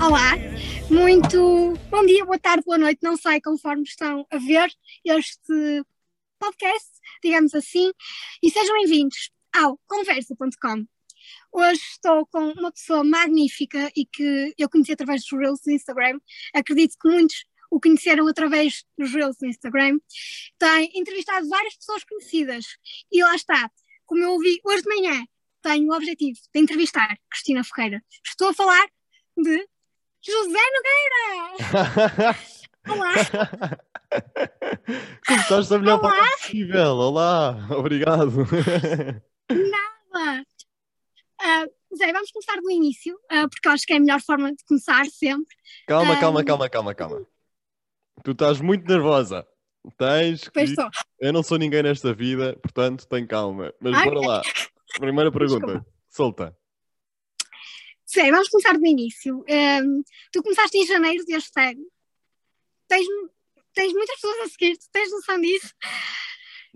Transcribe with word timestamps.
Olá, 0.00 0.34
muito 0.88 1.74
bom 1.90 2.06
dia, 2.06 2.24
boa 2.24 2.38
tarde, 2.38 2.62
boa 2.64 2.78
noite, 2.78 3.00
não 3.02 3.16
sei 3.16 3.40
conforme 3.40 3.82
estão 3.82 4.24
a 4.30 4.38
ver 4.38 4.70
este 5.04 5.82
podcast, 6.38 6.88
digamos 7.24 7.52
assim, 7.54 7.90
e 8.40 8.50
sejam 8.50 8.72
bem-vindos 8.76 9.30
ao 9.52 9.80
conversa.com. 9.88 10.86
Hoje 11.52 11.80
estou 11.90 12.24
com 12.26 12.52
uma 12.52 12.70
pessoa 12.70 13.02
magnífica 13.02 13.90
e 13.96 14.06
que 14.06 14.54
eu 14.56 14.70
conheci 14.70 14.92
através 14.92 15.22
dos 15.22 15.32
Reels 15.36 15.60
do 15.64 15.72
Instagram. 15.72 16.20
Acredito 16.54 16.94
que 17.02 17.08
muitos 17.08 17.44
o 17.68 17.80
conheceram 17.80 18.28
através 18.28 18.84
dos 18.96 19.12
Reels 19.12 19.38
do 19.38 19.46
Instagram. 19.46 19.98
Tem 20.56 20.92
entrevistado 20.94 21.48
várias 21.48 21.74
pessoas 21.74 22.04
conhecidas 22.04 22.64
e 23.10 23.24
lá 23.24 23.34
está, 23.34 23.68
como 24.04 24.22
eu 24.22 24.30
ouvi 24.34 24.60
hoje 24.64 24.82
de 24.82 24.88
manhã, 24.88 25.26
tenho 25.66 25.90
o 25.90 25.96
objetivo 25.96 26.38
de 26.54 26.60
entrevistar 26.60 27.18
Cristina 27.28 27.64
Ferreira. 27.64 28.00
Estou 28.24 28.50
a 28.50 28.54
falar 28.54 28.86
de 29.36 29.68
José 30.24 30.60
Nogueira! 30.76 32.36
Olá! 32.88 33.14
Começaste 35.26 35.74
a 35.74 35.78
melhor 35.80 35.98
Olá. 35.98 36.14
forma 36.14 36.30
possível. 36.36 36.92
Olá, 36.94 37.68
obrigado. 37.76 38.30
Nada! 39.50 40.46
Ah, 41.40 41.66
Zé, 41.96 42.12
vamos 42.12 42.30
começar 42.30 42.60
do 42.60 42.70
início, 42.70 43.18
ah, 43.28 43.48
porque 43.48 43.68
acho 43.68 43.84
que 43.86 43.92
é 43.92 43.96
a 43.96 44.00
melhor 44.00 44.20
forma 44.20 44.52
de 44.54 44.64
começar 44.64 45.04
sempre. 45.06 45.56
Calma, 45.88 46.14
Ahm. 46.14 46.20
calma, 46.20 46.44
calma, 46.44 46.70
calma, 46.70 46.94
calma. 46.94 47.26
Tu 48.22 48.30
estás 48.30 48.60
muito 48.60 48.86
nervosa. 48.86 49.44
Tens 49.98 50.48
que... 50.48 50.74
Eu 51.20 51.32
não 51.32 51.42
sou 51.42 51.58
ninguém 51.58 51.82
nesta 51.82 52.14
vida, 52.14 52.56
portanto, 52.62 53.04
tem 53.08 53.26
calma. 53.26 53.74
Mas 53.80 54.04
bora 54.04 54.20
lá. 54.20 54.42
Primeira 54.94 55.30
pergunta. 55.30 55.84
Solta. 56.08 56.56
Zé, 58.08 58.30
vamos 58.30 58.48
começar 58.48 58.78
do 58.78 58.86
início. 58.86 59.44
Ahm, 59.48 60.02
tu 60.32 60.42
começaste 60.42 60.78
em 60.78 60.86
janeiro 60.86 61.24
deste 61.24 61.60
ano. 61.60 61.84
Tens, 62.88 63.06
tens 63.74 63.92
muitas 63.92 64.14
pessoas 64.14 64.40
a 64.40 64.48
seguir, 64.48 64.76
tu 64.76 64.86
tens 64.92 65.10
noção 65.10 65.40
disso? 65.40 65.74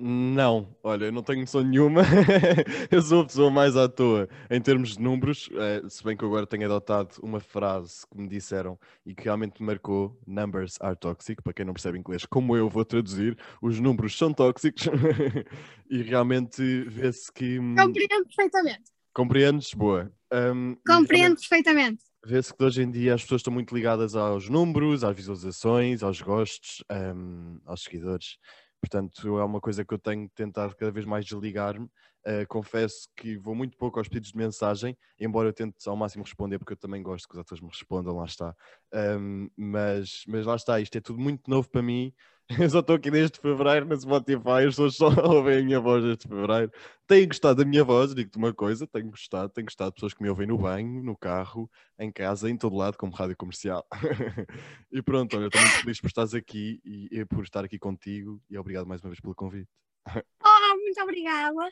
Não, 0.03 0.75
olha, 0.83 1.05
eu 1.05 1.13
não 1.13 1.23
tenho 1.23 1.41
noção 1.41 1.63
nenhuma. 1.63 2.01
eu 2.91 3.03
sou 3.03 3.21
a 3.21 3.27
pessoa 3.27 3.51
mais 3.51 3.77
à 3.77 3.87
toa 3.87 4.31
em 4.51 4.59
termos 4.59 4.97
de 4.97 5.03
números, 5.03 5.51
eh, 5.53 5.83
se 5.91 6.03
bem 6.03 6.17
que 6.17 6.25
eu 6.25 6.29
agora 6.29 6.47
tenho 6.47 6.65
adotado 6.65 7.17
uma 7.23 7.39
frase 7.39 8.07
que 8.11 8.17
me 8.17 8.27
disseram 8.27 8.79
e 9.05 9.15
que 9.15 9.25
realmente 9.25 9.61
me 9.61 9.67
marcou: 9.67 10.19
Numbers 10.27 10.79
are 10.81 10.97
toxic. 10.97 11.43
Para 11.43 11.53
quem 11.53 11.67
não 11.67 11.75
percebe 11.75 11.99
inglês, 11.99 12.25
como 12.25 12.57
eu 12.57 12.67
vou 12.67 12.83
traduzir, 12.83 13.37
os 13.61 13.79
números 13.79 14.17
são 14.17 14.33
tóxicos 14.33 14.85
e 15.91 16.01
realmente 16.01 16.63
vê-se 16.85 17.31
que. 17.31 17.59
hum, 17.59 17.75
Compreendo 17.77 18.25
perfeitamente. 18.25 18.85
Compreendes? 19.13 19.75
Boa. 19.75 20.11
E 20.33 20.77
Compreendo 20.87 21.37
perfeitamente. 21.37 22.03
Vê-se 22.25 22.55
que 22.55 22.65
hoje 22.65 22.83
em 22.83 22.91
dia 22.91 23.15
as 23.15 23.23
pessoas 23.23 23.41
estão 23.41 23.53
muito 23.53 23.75
ligadas 23.75 24.15
aos 24.15 24.49
números, 24.49 25.05
às 25.05 25.15
visualizações, 25.15 26.03
aos 26.03 26.23
gostos, 26.23 26.83
hum, 26.91 27.59
aos 27.67 27.83
seguidores. 27.83 28.39
Portanto, 28.81 29.39
é 29.39 29.45
uma 29.45 29.61
coisa 29.61 29.85
que 29.85 29.93
eu 29.93 29.99
tenho 29.99 30.29
tentado 30.31 30.75
cada 30.75 30.91
vez 30.91 31.05
mais 31.05 31.25
desligar-me. 31.25 31.87
Uh, 32.27 32.47
confesso 32.49 33.09
que 33.17 33.37
vou 33.39 33.55
muito 33.55 33.77
pouco 33.79 33.99
aos 33.99 34.09
pedidos 34.09 34.33
de 34.33 34.37
mensagem, 34.37 34.97
embora 35.19 35.49
eu 35.49 35.53
tente 35.53 35.77
ao 35.89 35.97
máximo 35.97 36.25
responder, 36.25 36.59
porque 36.59 36.73
eu 36.73 36.77
também 36.77 37.03
gosto 37.03 37.27
que 37.29 37.35
os 37.35 37.41
atores 37.41 37.63
me 37.63 37.69
respondam, 37.69 38.17
lá 38.17 38.25
está. 38.25 38.55
Um, 38.93 39.49
mas, 39.57 40.25
mas 40.27 40.45
lá 40.47 40.57
está, 40.57 40.81
isto 40.81 40.97
é 40.97 41.01
tudo 41.01 41.19
muito 41.19 41.49
novo 41.51 41.69
para 41.71 41.83
mim. 41.83 42.13
Eu 42.59 42.69
só 42.69 42.81
estou 42.81 42.97
aqui 42.97 43.13
desde 43.13 43.39
fevereiro 43.39 43.87
no 43.87 43.97
Spotify, 43.97 44.67
as 44.67 44.75
pessoas 44.75 44.97
só 44.97 45.07
ouvem 45.25 45.59
a 45.59 45.63
minha 45.63 45.79
voz 45.79 46.03
desde 46.03 46.27
fevereiro. 46.27 46.73
Tenho 47.07 47.29
gostado 47.29 47.63
da 47.63 47.69
minha 47.69 47.85
voz, 47.85 48.13
digo-te 48.13 48.39
uma 48.39 48.53
coisa, 48.53 48.89
tenho 48.89 49.09
gostado, 49.09 49.53
tenho 49.53 49.67
gostado 49.67 49.91
de 49.91 49.95
pessoas 49.95 50.15
que 50.15 50.23
me 50.23 50.29
ouvem 50.29 50.49
no 50.49 50.59
banho, 50.59 51.01
no 51.03 51.17
carro, 51.17 51.71
em 51.97 52.11
casa, 52.11 52.51
em 52.51 52.57
todo 52.57 52.75
lado, 52.75 52.99
como 52.99 53.15
rádio 53.15 53.37
comercial. 53.37 53.87
e 54.91 55.01
pronto, 55.01 55.37
olha, 55.37 55.47
estou 55.47 55.61
muito 55.61 55.77
feliz 55.77 56.01
por 56.01 56.09
estares 56.09 56.35
aqui 56.35 56.81
e, 56.85 57.21
e 57.21 57.25
por 57.25 57.45
estar 57.45 57.65
aqui 57.65 57.79
contigo 57.79 58.43
e 58.51 58.59
obrigado 58.59 58.87
mais 58.87 59.01
uma 59.01 59.11
vez 59.11 59.21
pelo 59.21 59.35
convite. 59.35 59.69
Oh, 60.43 60.77
muito 60.77 61.01
obrigada. 61.03 61.71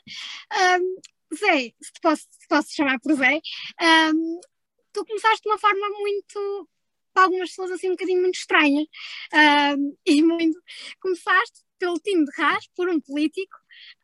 Ahm, 0.51 0.95
Zé, 1.33 1.73
se 1.81 1.91
te 1.91 1.99
posso, 2.01 2.27
posso 2.47 2.73
chamar 2.73 2.99
por 2.99 3.13
Zé, 3.15 3.41
ahm, 3.81 4.39
tu 4.93 5.05
começaste 5.05 5.41
de 5.41 5.49
uma 5.49 5.57
forma 5.57 5.89
muito, 5.89 6.69
para 7.19 7.25
algumas 7.25 7.49
pessoas 7.49 7.71
assim, 7.71 7.89
um 7.89 7.91
bocadinho 7.91 8.21
muito 8.21 8.35
estranha. 8.35 8.85
Ahm, 9.33 9.91
e 10.07 10.23
muito. 10.23 10.57
Começaste 11.01 11.61
pelo 11.77 11.99
time 11.99 12.23
de 12.23 12.31
Rás, 12.37 12.65
por 12.75 12.87
um 12.89 12.99
político, 13.01 13.57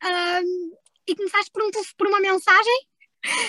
ahm, 0.04 0.72
e 1.08 1.16
começaste 1.16 1.52
por, 1.52 1.64
um, 1.64 1.70
por 1.98 2.08
uma 2.08 2.20
mensagem. 2.20 2.88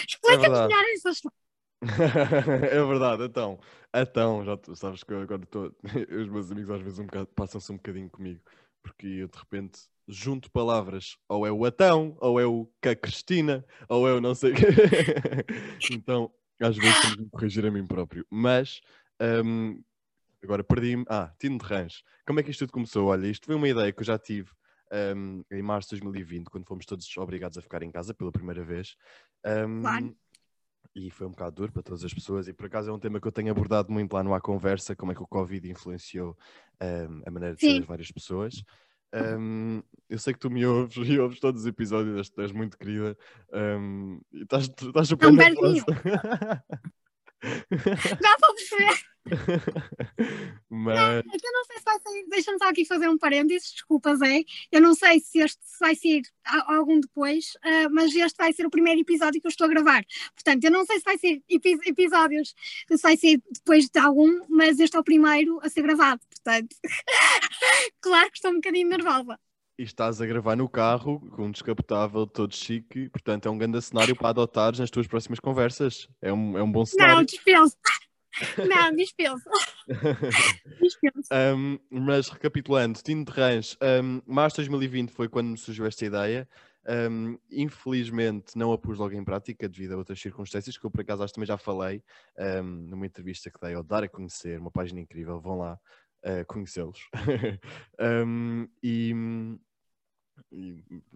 Explica-nos 0.08 0.58
verdade. 0.58 0.68
melhor 0.68 0.84
essa 0.94 1.10
história. 1.10 1.36
é 2.70 2.84
verdade, 2.84 3.24
então. 3.24 3.58
Então, 3.94 4.44
já 4.44 4.56
tu 4.56 4.74
sabes 4.76 5.02
que 5.02 5.12
eu 5.12 5.20
agora 5.20 5.42
estou. 5.42 5.74
Os 6.22 6.28
meus 6.28 6.50
amigos 6.50 6.70
às 6.70 6.82
vezes 6.82 6.98
um 6.98 7.06
passam-se 7.34 7.72
um 7.72 7.76
bocadinho 7.76 8.08
comigo, 8.08 8.40
porque 8.82 9.06
eu 9.06 9.28
de 9.28 9.38
repente 9.38 9.80
junto 10.08 10.50
palavras, 10.50 11.16
ou 11.28 11.44
é 11.44 11.50
o 11.50 11.64
Atão, 11.64 12.16
ou 12.20 12.38
é 12.38 12.46
o 12.46 12.70
que 12.80 12.90
a 12.90 12.96
Cristina, 12.96 13.64
ou 13.88 14.08
é 14.08 14.12
o 14.12 14.20
não 14.20 14.36
sei 14.36 14.52
o 14.52 14.54
quê. 14.54 14.66
então, 15.90 16.32
às 16.60 16.76
vezes 16.76 17.00
tenho 17.02 17.16
que 17.16 17.22
me 17.22 17.30
corrigir 17.30 17.66
a 17.66 17.70
mim 17.70 17.86
próprio. 17.86 18.24
Mas 18.30 18.80
hum, 19.20 19.82
agora 20.42 20.62
perdi-me. 20.64 21.04
Ah, 21.08 21.32
Tino 21.38 21.58
de 21.58 21.64
Rãs. 21.64 22.02
Como 22.26 22.40
é 22.40 22.42
que 22.42 22.50
isto 22.50 22.60
tudo 22.60 22.72
começou? 22.72 23.08
Olha, 23.08 23.26
isto 23.26 23.46
foi 23.46 23.54
uma 23.54 23.68
ideia 23.68 23.92
que 23.92 24.00
eu 24.00 24.04
já 24.06 24.18
tive. 24.18 24.50
hum, 25.16 25.42
em 25.50 25.62
março 25.62 25.88
de 25.88 26.00
2020, 26.00 26.46
quando 26.48 26.64
fomos 26.66 26.86
todos 26.86 27.16
obrigados 27.16 27.58
a 27.58 27.62
ficar 27.62 27.82
em 27.82 27.90
casa 27.90 28.14
pela 28.14 28.30
primeira 28.30 28.62
vez, 28.64 28.94
Hum, 29.44 29.80
Claro. 29.80 30.16
e 30.94 31.10
foi 31.10 31.26
um 31.26 31.30
bocado 31.30 31.56
duro 31.56 31.72
para 31.72 31.82
todas 31.82 32.04
as 32.04 32.14
pessoas, 32.14 32.46
e 32.48 32.52
por 32.52 32.66
acaso 32.66 32.88
é 32.90 32.92
um 32.92 32.98
tema 32.98 33.20
que 33.20 33.26
eu 33.26 33.32
tenho 33.32 33.50
abordado 33.50 33.92
muito 33.92 34.12
lá 34.12 34.22
no 34.22 34.32
A 34.32 34.40
Conversa, 34.40 34.94
como 34.94 35.10
é 35.12 35.14
que 35.14 35.22
o 35.22 35.26
Covid 35.26 35.68
influenciou 35.68 36.38
hum, 36.80 37.20
a 37.26 37.30
maneira 37.32 37.54
de 37.56 37.60
ser 37.60 37.78
das 37.78 37.84
várias 37.84 38.10
pessoas. 38.12 38.62
Hum, 39.14 39.82
eu 40.08 40.18
sei 40.18 40.32
que 40.34 40.38
tu 40.38 40.50
me 40.50 40.64
ouves 40.66 40.96
e 41.08 41.18
ouves 41.18 41.40
todos 41.40 41.62
os 41.62 41.66
episódios, 41.66 42.30
és- 42.38 42.52
muito 42.52 42.78
querida, 42.78 43.16
hum, 43.52 44.20
e 44.32 44.42
estás, 44.42 44.64
estás 44.68 45.08
super 45.08 45.26
Não 45.32 45.36
nervosa. 45.36 45.84
Já 47.42 48.32
a 48.34 48.52
perceber. 48.54 49.05
Mas 50.68 50.98
É 50.98 51.18
eu 51.20 51.52
não 51.52 51.64
sei 51.64 51.78
se 51.78 51.84
vai 51.84 52.00
sair. 52.00 52.26
Deixa-me 52.28 52.58
só 52.58 52.68
aqui 52.68 52.84
fazer 52.84 53.08
um 53.08 53.18
parênteses, 53.18 53.72
desculpa, 53.72 54.14
Zé. 54.16 54.42
Eu 54.72 54.80
não 54.80 54.94
sei 54.94 55.20
se 55.20 55.38
este 55.38 55.60
vai 55.80 55.94
sair 55.94 56.22
algum 56.66 57.00
depois, 57.00 57.52
ah, 57.62 57.88
mas 57.90 58.14
este 58.14 58.36
vai 58.36 58.52
ser 58.52 58.66
o 58.66 58.70
primeiro 58.70 59.00
episódio 59.00 59.40
que 59.40 59.46
eu 59.46 59.50
estou 59.50 59.66
a 59.66 59.70
gravar. 59.70 60.04
Portanto, 60.34 60.64
eu 60.64 60.70
não 60.70 60.84
sei 60.84 60.98
se 60.98 61.04
vai 61.04 61.18
ser 61.18 61.42
epi- 61.48 61.78
episódios, 61.86 62.54
se 62.90 63.02
vai 63.02 63.16
ser 63.16 63.40
depois 63.50 63.88
de 63.88 63.98
algum, 63.98 64.40
mas 64.48 64.78
este 64.80 64.96
é 64.96 65.00
o 65.00 65.04
primeiro 65.04 65.58
a 65.62 65.68
ser 65.68 65.82
gravado. 65.82 66.20
Portanto, 66.30 66.76
claro 68.00 68.30
que 68.30 68.36
estou 68.38 68.50
um 68.50 68.54
bocadinho 68.56 68.88
nervosa. 68.88 69.38
e 69.78 69.82
estás 69.82 70.20
a 70.20 70.26
gravar 70.26 70.56
no 70.56 70.68
carro, 70.68 71.20
com 71.30 71.46
um 71.46 71.50
descapotável 71.50 72.26
todo 72.26 72.54
chique, 72.54 73.08
portanto 73.10 73.46
é 73.46 73.50
um 73.50 73.58
grande 73.58 73.80
cenário 73.82 74.16
para 74.16 74.30
adotares 74.30 74.78
nas 74.78 74.90
tuas 74.90 75.06
próximas 75.06 75.38
conversas. 75.40 76.08
É 76.22 76.32
um, 76.32 76.56
é 76.56 76.62
um 76.62 76.70
bom 76.72 76.80
Não, 76.80 76.86
cenário. 76.86 77.26
dispenso. 77.26 77.76
Não, 78.68 78.94
dispenso. 78.94 79.48
Dispenso. 80.80 81.28
Um, 81.32 81.78
mas 81.90 82.28
recapitulando, 82.28 83.00
Tino 83.02 83.24
de 83.24 83.32
Rãs, 83.32 83.76
um, 84.02 84.20
março 84.26 84.56
de 84.56 84.68
2020 84.68 85.10
foi 85.10 85.28
quando 85.28 85.48
me 85.48 85.58
surgiu 85.58 85.86
esta 85.86 86.04
ideia. 86.04 86.48
Um, 86.88 87.36
infelizmente 87.50 88.56
não 88.56 88.72
a 88.72 88.78
pus 88.78 88.96
logo 88.96 89.12
em 89.12 89.24
prática 89.24 89.68
devido 89.68 89.94
a 89.94 89.96
outras 89.96 90.20
circunstâncias 90.20 90.78
que 90.78 90.86
eu 90.86 90.90
por 90.90 91.00
acaso 91.00 91.24
acho 91.24 91.32
que 91.32 91.34
também 91.34 91.48
já 91.48 91.58
falei 91.58 92.00
um, 92.38 92.62
numa 92.62 93.06
entrevista 93.06 93.50
que 93.50 93.60
dei 93.60 93.74
ao 93.74 93.82
Dar 93.82 94.04
a 94.04 94.08
Conhecer, 94.08 94.60
uma 94.60 94.70
página 94.70 95.00
incrível, 95.00 95.40
vão 95.40 95.58
lá 95.58 95.78
uh, 96.24 96.44
conhecê-los. 96.46 97.00
E 98.82 99.12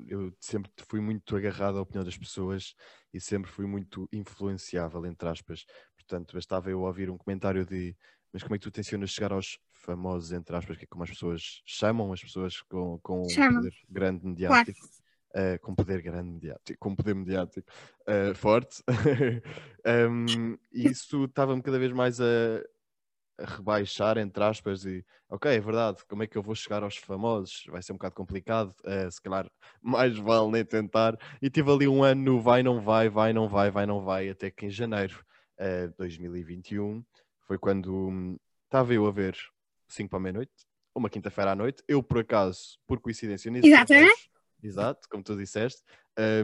eu 0.08 0.32
sempre 0.40 0.70
fui 0.88 1.00
muito 1.00 1.36
agarrado 1.36 1.78
à 1.78 1.82
opinião 1.82 2.04
das 2.04 2.16
pessoas 2.16 2.74
e 3.12 3.20
sempre 3.20 3.50
fui 3.50 3.66
muito 3.66 4.08
influenciável, 4.12 5.04
entre 5.06 5.28
aspas. 5.28 5.64
Portanto, 6.10 6.34
bastava 6.34 6.70
eu 6.70 6.80
ouvir 6.82 7.08
um 7.08 7.16
comentário 7.16 7.64
de 7.64 7.96
mas 8.32 8.42
como 8.42 8.54
é 8.54 8.58
que 8.58 8.64
tu 8.64 8.70
tensionas 8.70 9.10
chegar 9.10 9.32
aos 9.32 9.58
famosos, 9.72 10.32
entre 10.32 10.54
aspas, 10.56 10.76
que 10.76 10.84
é 10.84 10.86
como 10.88 11.02
as 11.04 11.10
pessoas 11.10 11.62
chamam 11.64 12.12
as 12.12 12.20
pessoas 12.22 12.60
com, 12.62 12.98
com 13.00 13.36
um 13.36 13.42
poder 13.42 13.72
grande 13.88 14.24
Claro. 14.46 14.64
mediático, 14.64 14.88
eh, 15.34 15.58
com 15.58 15.74
poder 15.74 16.02
grande 16.02 16.30
mediático, 16.32 16.78
com 16.80 16.94
poder 16.96 17.14
mediático 17.14 17.70
eh, 18.06 18.34
forte, 18.34 18.82
Um, 19.86 20.58
e 20.72 20.90
isso 20.90 21.24
estava-me 21.24 21.62
cada 21.62 21.78
vez 21.78 21.90
mais 21.92 22.20
a, 22.20 22.24
a 23.38 23.44
rebaixar, 23.46 24.18
entre 24.18 24.42
aspas, 24.44 24.84
e 24.84 25.04
ok, 25.28 25.50
é 25.56 25.60
verdade, 25.60 26.04
como 26.06 26.22
é 26.22 26.26
que 26.26 26.36
eu 26.36 26.42
vou 26.42 26.54
chegar 26.54 26.82
aos 26.82 26.96
famosos? 26.96 27.64
Vai 27.70 27.82
ser 27.82 27.92
um 27.92 27.96
bocado 27.96 28.14
complicado, 28.14 28.74
eh, 28.84 29.10
se 29.10 29.20
calhar 29.22 29.50
mais 29.82 30.18
vale 30.18 30.50
nem 30.50 30.64
tentar. 30.64 31.16
E 31.40 31.48
tive 31.48 31.70
ali 31.72 31.88
um 31.88 32.02
ano 32.04 32.22
no 32.22 32.40
vai, 32.40 32.62
não 32.62 32.80
vai, 32.82 33.08
vai, 33.08 33.32
não 33.32 33.48
vai, 33.48 33.70
vai, 33.70 33.86
não 33.86 34.02
vai, 34.04 34.28
até 34.28 34.50
que 34.50 34.66
em 34.66 34.70
janeiro 34.70 35.24
de 35.88 35.94
2021 35.98 37.04
foi 37.46 37.58
quando 37.58 38.08
hum, 38.08 38.36
estava 38.64 38.94
eu 38.94 39.06
a 39.06 39.10
ver 39.10 39.36
5 39.88 40.08
para 40.08 40.18
a 40.18 40.20
meia-noite, 40.22 40.52
uma 40.94 41.10
quinta-feira 41.10 41.52
à 41.52 41.54
noite. 41.54 41.82
Eu, 41.88 42.02
por 42.02 42.18
acaso, 42.18 42.78
por 42.86 43.00
coincidência, 43.00 43.50
nisso. 43.50 43.66
Exatamente. 43.66 44.30
Exato, 44.62 45.08
como 45.08 45.22
tu 45.22 45.36
disseste. 45.36 45.82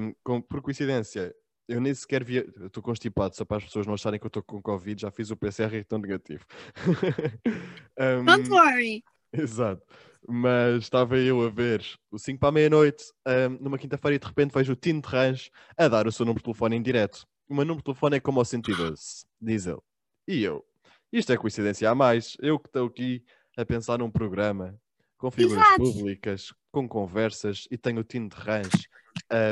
hum, 0.01 0.15
com- 0.25 0.41
por 0.41 0.63
coincidência, 0.63 1.35
eu 1.69 1.81
nem 1.81 1.93
sequer 1.93 2.23
vi, 2.25 2.39
estou 2.65 2.83
constipado, 2.83 3.35
só 3.37 3.45
para 3.45 3.59
as 3.59 3.65
pessoas 3.65 3.87
não 3.87 3.95
acharem 3.95 4.19
que 4.21 4.27
eu 4.27 4.29
estou 4.29 4.43
com 4.43 4.63
Covid, 4.63 5.03
já 5.03 5.11
fiz 5.11 5.31
o 5.31 5.37
PCR 5.37 5.75
e 5.77 5.81
estou 5.81 5.99
negativo. 5.99 6.45
um, 7.99 8.25
Don't 8.25 8.51
worry. 8.51 9.05
Exato. 9.33 9.83
Mas 10.29 10.85
estava 10.85 11.17
eu 11.19 11.43
a 11.43 11.51
ver 11.51 11.85
o 12.11 12.19
5 12.19 12.41
para 12.41 12.49
a 12.49 12.53
meia-noite, 12.53 13.05
um, 13.27 13.63
numa 13.65 13.79
quinta-feira, 13.79 14.17
e 14.17 14.19
de 14.19 14.27
repente 14.27 14.53
vejo 14.53 14.73
o 14.73 14.77
Tino 14.77 15.01
de 15.01 15.09
Range 15.09 15.51
a 15.77 15.89
dar 15.89 16.07
o 16.07 16.13
seu 16.13 16.25
número 16.25 16.41
de 16.41 16.45
telefone 16.45 16.77
em 16.77 16.83
direto. 16.83 17.27
O 17.49 17.55
meu 17.55 17.65
número 17.65 17.79
de 17.79 17.85
telefone 17.85 18.17
é 18.17 18.21
como 18.21 18.41
ao 18.41 18.45
112, 18.45 19.25
diz 19.41 19.67
ele. 19.67 19.81
E 20.27 20.43
eu, 20.43 20.65
isto 21.13 21.33
é 21.33 21.37
coincidência 21.37 21.89
a 21.89 21.95
mais, 21.95 22.37
eu 22.41 22.59
que 22.59 22.69
estou 22.69 22.87
aqui 22.87 23.25
a 23.57 23.65
pensar 23.65 23.99
num 23.99 24.11
programa 24.11 24.79
com 25.17 25.31
figuras 25.31 25.65
Exato. 25.65 25.83
públicas, 25.83 26.53
com 26.71 26.89
conversas, 26.89 27.67
e 27.71 27.79
tenho 27.79 28.01
o 28.01 28.05
Tino 28.05 28.29
de 28.29 28.37
Range 28.37 28.89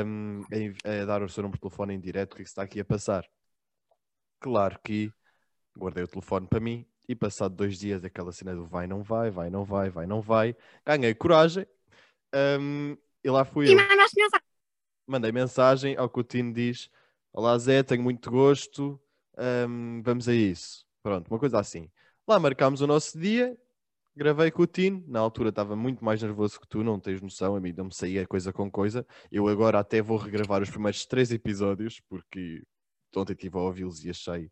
um, 0.05 0.43
a, 0.83 1.01
a, 1.01 1.05
dar 1.05 1.23
o 1.23 1.29
seu 1.29 1.41
número 1.41 1.57
de 1.57 1.61
telefone 1.61 1.93
em 1.93 1.99
direto, 1.99 2.33
o 2.33 2.35
que, 2.35 2.41
é 2.41 2.45
que 2.45 2.49
está 2.49 2.63
aqui 2.63 2.79
a 2.79 2.85
passar? 2.85 3.25
Claro 4.39 4.79
que 4.83 5.11
guardei 5.77 6.03
o 6.03 6.07
telefone 6.07 6.47
para 6.47 6.59
mim 6.59 6.85
e 7.07 7.15
passado 7.15 7.55
dois 7.55 7.79
dias 7.79 8.03
aquela 8.03 8.31
cena 8.31 8.55
do 8.55 8.65
vai, 8.65 8.87
não 8.87 9.01
vai, 9.01 9.29
vai, 9.29 9.49
não 9.49 9.63
vai, 9.63 9.89
vai, 9.89 10.05
não 10.05 10.21
vai, 10.21 10.55
ganhei 10.85 11.13
coragem 11.13 11.65
um, 12.59 12.97
e 13.23 13.29
lá 13.29 13.45
fui 13.45 13.67
e 13.67 13.71
eu. 13.71 13.77
Mandei 15.07 15.31
mensagem 15.31 15.95
ao 15.97 16.09
que 16.09 16.19
o 16.19 16.23
Tino 16.23 16.53
diz: 16.53 16.89
Olá 17.37 17.57
Zé, 17.57 17.83
tenho 17.83 18.01
muito 18.01 18.31
gosto, 18.31 18.97
um, 19.67 20.01
vamos 20.01 20.29
a 20.29 20.33
isso. 20.33 20.85
Pronto, 21.03 21.27
uma 21.29 21.37
coisa 21.37 21.59
assim. 21.59 21.91
Lá 22.25 22.39
marcámos 22.39 22.79
o 22.79 22.87
nosso 22.87 23.19
dia, 23.19 23.57
gravei 24.15 24.49
com 24.49 24.63
o 24.63 24.65
Tino, 24.65 25.03
na 25.05 25.19
altura 25.19 25.49
estava 25.49 25.75
muito 25.75 26.03
mais 26.03 26.23
nervoso 26.23 26.57
que 26.57 26.65
tu, 26.65 26.81
não 26.81 26.97
tens 26.97 27.21
noção, 27.21 27.53
a 27.53 27.59
mim 27.59 27.73
não 27.75 27.85
me 27.87 27.93
saía 27.93 28.25
coisa 28.25 28.53
com 28.53 28.71
coisa. 28.71 29.05
Eu 29.29 29.49
agora 29.49 29.79
até 29.79 30.01
vou 30.01 30.15
regravar 30.15 30.61
os 30.61 30.69
primeiros 30.69 31.05
três 31.05 31.29
episódios, 31.29 31.99
porque 32.07 32.63
ontem 33.13 33.33
estive 33.33 33.57
a 33.57 33.61
ouvi-los 33.63 34.05
e 34.05 34.11
achei 34.11 34.49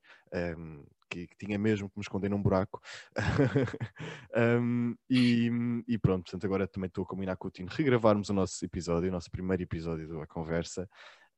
um, 0.57 0.83
que, 1.09 1.25
que, 1.27 1.37
tinha 1.37 1.57
mesmo 1.57 1.89
que 1.89 1.97
me 1.97 2.03
esconder 2.03 2.29
num 2.29 2.41
buraco. 2.41 2.81
um, 4.59 4.93
e, 5.09 5.49
e, 5.87 5.97
pronto, 5.97 6.23
portanto, 6.23 6.43
agora 6.43 6.67
também 6.67 6.89
estou 6.89 7.05
a 7.05 7.07
combinar 7.07 7.37
com 7.37 7.47
o 7.47 7.51
Tino 7.51 7.69
regravarmos 7.71 8.29
o 8.29 8.33
nosso 8.33 8.65
episódio, 8.65 9.07
o 9.07 9.13
nosso 9.13 9.31
primeiro 9.31 9.63
episódio 9.63 10.19
da 10.19 10.27
conversa. 10.27 10.85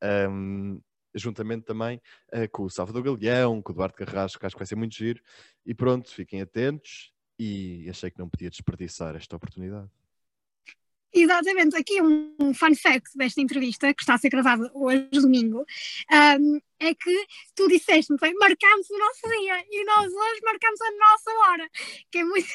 Um, 0.03 0.81
juntamente 1.15 1.65
também 1.65 2.01
uh, 2.33 2.50
com 2.51 2.63
o 2.63 2.69
Salvador 2.69 3.03
Galeão, 3.03 3.62
com 3.62 3.71
o 3.71 3.75
Eduardo 3.75 3.95
Carrasco, 3.95 4.39
que 4.39 4.45
acho 4.45 4.56
que 4.56 4.59
vai 4.59 4.67
ser 4.67 4.75
muito 4.75 4.95
giro. 4.95 5.21
E 5.65 5.73
pronto, 5.73 6.13
fiquem 6.13 6.41
atentos 6.41 7.12
e 7.39 7.88
achei 7.89 8.09
que 8.09 8.19
não 8.19 8.29
podia 8.29 8.50
desperdiçar 8.50 9.15
esta 9.15 9.35
oportunidade. 9.35 9.89
Exatamente, 11.17 11.77
aqui 11.77 12.01
um 12.01 12.53
fun 12.53 12.75
fact 12.75 13.17
desta 13.17 13.39
entrevista, 13.39 13.94
que 13.94 14.01
está 14.01 14.15
a 14.15 14.17
ser 14.17 14.27
gravada 14.27 14.69
hoje, 14.73 15.07
domingo, 15.13 15.65
um, 16.12 16.59
é 16.77 16.94
que 16.94 17.25
tu 17.56 17.69
disseste-me, 17.69 18.19
marcámos 18.38 18.89
o 18.89 19.00
nosso 19.00 19.21
dia 19.21 19.63
e 19.71 19.85
nós 19.85 20.07
hoje 20.07 20.41
marcámos 20.44 20.81
a 20.81 20.91
nossa 20.91 21.31
hora, 21.31 21.69
que 22.12 22.17
é 22.17 22.23
muito. 22.25 22.50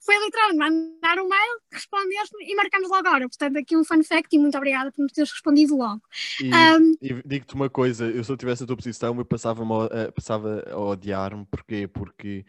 Foi 0.00 0.16
literalmente 0.24 0.58
mandar 0.58 1.18
um 1.22 1.28
mail, 1.28 1.60
respondeste 1.72 2.36
e 2.40 2.54
marcámos 2.54 2.90
logo 2.90 3.08
a 3.08 3.12
hora. 3.12 3.28
Portanto, 3.28 3.58
aqui 3.58 3.76
um 3.76 3.84
fun 3.84 4.02
fact 4.02 4.34
e 4.34 4.38
muito 4.38 4.56
obrigada 4.56 4.90
por 4.92 5.02
nos 5.02 5.12
teres 5.12 5.30
respondido 5.30 5.76
logo. 5.76 6.02
E, 6.40 6.50
um, 6.54 6.94
e 7.00 7.22
digo-te 7.24 7.54
uma 7.54 7.68
coisa: 7.68 8.06
eu 8.06 8.24
se 8.24 8.30
eu 8.30 8.36
tivesse 8.36 8.64
a 8.64 8.66
tua 8.66 8.76
posição, 8.76 9.16
eu 9.18 9.24
passava, 9.24 9.62
a, 9.62 10.12
passava 10.12 10.64
a 10.70 10.78
odiar-me. 10.78 11.46
Porquê? 11.46 11.86
Porque 11.86 12.44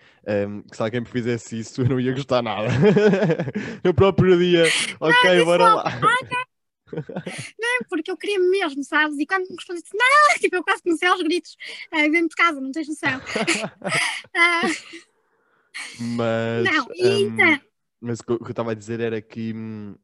um, 0.47 0.63
se 0.71 0.81
alguém 0.81 1.01
me 1.01 1.07
fizesse 1.07 1.59
isso, 1.59 1.81
eu 1.81 1.89
não 1.89 1.99
ia 1.99 2.13
gostar 2.13 2.41
nada. 2.41 2.69
no 3.83 3.93
próprio 3.93 4.37
dia, 4.37 4.63
ok, 4.99 5.43
bora 5.43 5.73
lá. 5.73 5.83
não, 7.59 7.79
porque 7.89 8.11
eu 8.11 8.17
queria 8.17 8.39
mesmo, 8.39 8.83
sabes? 8.83 9.17
E 9.19 9.25
quando 9.25 9.47
me 9.47 9.55
respondeu, 9.55 9.81
disse, 9.81 9.95
não, 9.95 10.39
tipo, 10.39 10.55
eu 10.55 10.63
quase 10.63 10.81
comecei 10.81 11.07
aos 11.07 11.21
gritos 11.21 11.55
uh, 11.93 12.11
dentro 12.11 12.29
de 12.29 12.35
casa, 12.35 12.59
não 12.59 12.71
tens 12.71 12.87
noção. 12.87 13.17
uh, 13.17 14.99
mas, 15.99 16.65
não, 16.65 16.85
um, 16.85 17.59
mas 18.01 18.19
o 18.19 18.23
que 18.23 18.31
eu 18.31 18.49
estava 18.49 18.71
a 18.71 18.75
dizer 18.75 18.99
era 18.99 19.21
que 19.21 19.53
hum, 19.53 19.95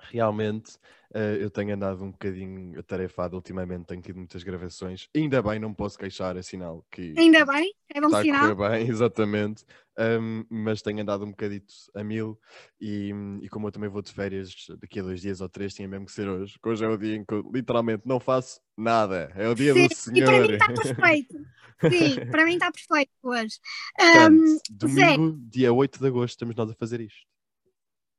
realmente 0.00 0.76
uh, 1.14 1.36
eu 1.38 1.50
tenho 1.50 1.74
andado 1.74 2.02
um 2.02 2.10
bocadinho 2.10 2.78
atarefado 2.78 3.36
ultimamente, 3.36 3.86
tenho 3.86 4.00
tido 4.00 4.16
muitas 4.16 4.42
gravações. 4.42 5.08
Ainda 5.14 5.42
bem, 5.42 5.58
não 5.58 5.74
posso 5.74 5.98
queixar, 5.98 6.36
é 6.36 6.42
sinal 6.42 6.84
que. 6.90 7.14
Ainda 7.16 7.44
bem, 7.44 7.72
é 7.94 8.00
bom 8.00 8.08
está 8.08 8.22
sinal. 8.22 8.50
A 8.50 8.54
bem, 8.70 8.88
exatamente. 8.88 9.64
Um, 9.98 10.44
mas 10.48 10.80
tenho 10.80 11.02
andado 11.02 11.24
um 11.24 11.30
bocadito 11.30 11.74
a 11.94 12.02
mil 12.02 12.38
e, 12.80 13.12
e, 13.42 13.48
como 13.50 13.68
eu 13.68 13.72
também 13.72 13.90
vou 13.90 14.00
de 14.00 14.10
férias 14.10 14.54
daqui 14.80 14.98
a 14.98 15.02
dois 15.02 15.20
dias 15.20 15.42
ou 15.42 15.48
três, 15.48 15.74
tinha 15.74 15.86
mesmo 15.86 16.06
que 16.06 16.12
ser 16.12 16.26
hoje. 16.26 16.58
Hoje 16.64 16.84
é 16.84 16.88
o 16.88 16.96
dia 16.96 17.16
em 17.16 17.24
que 17.24 17.34
eu 17.34 17.50
literalmente 17.52 18.04
não 18.06 18.18
faço 18.18 18.60
nada. 18.80 19.32
É 19.36 19.48
o 19.48 19.54
dia 19.54 19.72
Sim, 19.72 19.88
do 19.88 19.94
Senhor. 19.94 20.50
E 20.50 20.58
para 20.58 20.68
mim 20.68 20.74
está 20.74 20.94
perfeito. 20.94 21.46
Sim, 21.80 22.26
para 22.30 22.44
mim 22.44 22.52
está 22.54 22.70
perfeito 22.72 23.12
hoje. 23.22 23.58
Portanto, 23.96 24.42
um, 24.42 24.58
domingo, 24.70 25.30
Zé, 25.30 25.38
dia 25.50 25.72
8 25.72 25.98
de 25.98 26.06
agosto, 26.06 26.34
estamos 26.34 26.56
nós 26.56 26.70
a 26.70 26.74
fazer 26.74 27.00
isto. 27.00 27.26